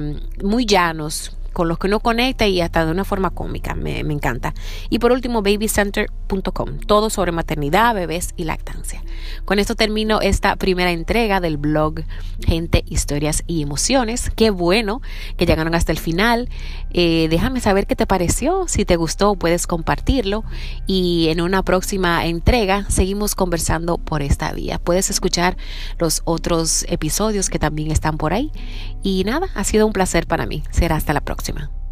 muy 0.43 0.67
llanos, 0.67 1.37
con 1.55 1.69
los 1.69 1.79
que 1.79 1.87
uno 1.87 2.01
conecta 2.01 2.47
y 2.47 2.61
hasta 2.61 2.85
de 2.85 2.93
una 2.93 3.05
forma 3.05 3.31
cómica. 3.31 3.75
Me, 3.75 4.01
encanta. 4.01 4.53
Y 4.91 4.99
por 4.99 5.13
último, 5.13 5.41
babycenter.com. 5.41 6.79
Todo 6.87 7.09
sobre 7.09 7.33
maternidad, 7.33 7.95
bebés 7.95 8.35
y 8.37 8.45
lactancia. 8.45 9.03
Con 9.47 9.59
esto 9.59 9.75
termino 9.75 10.21
esta 10.21 10.57
primera 10.57 10.91
entrega 10.91 11.41
del 11.41 11.57
blog 11.57 12.03
Gente, 12.45 12.85
Historias 12.87 13.45
y 13.47 13.63
Emociones. 13.63 14.31
Qué 14.37 14.51
bueno 14.51 15.01
que 15.39 15.47
llegaron 15.47 15.75
hasta 15.75 15.93
el 15.93 15.99
final. 15.99 16.51
Eh, 16.91 17.29
déjame 17.31 17.61
saber 17.61 17.87
qué 17.87 17.97
te 17.97 18.07
pareció. 18.07 18.67
Si 18.69 18.85
te 18.85 18.97
gustó, 18.97 19.35
puedes 19.37 19.67
compartirlo. 19.67 20.45
Y 20.87 21.29
en 21.29 21.41
una 21.41 21.63
próxima 21.63 22.27
entrega 22.27 22.85
seguimos 22.91 23.35
conversando 23.35 23.97
por 23.99 24.23
esta 24.23 24.53
vía. 24.53 24.79
Puedes 24.79 25.09
escuchar 25.09 25.57
los 25.99 26.23
otros 26.25 26.85
episodios 26.89 27.49
que 27.49 27.59
también 27.59 27.91
están 27.91 28.19
por 28.19 28.33
ahí. 28.33 28.51
Y 29.03 29.23
nada, 29.25 29.49
ha 29.55 29.65
sido 29.65 29.87
un 29.87 29.93
placer 29.93 30.27
para 30.27 30.47
mí. 30.47 30.63
Será 30.71 30.97
hasta 30.97 31.13
la 31.13 31.21
próxima. 31.45 31.84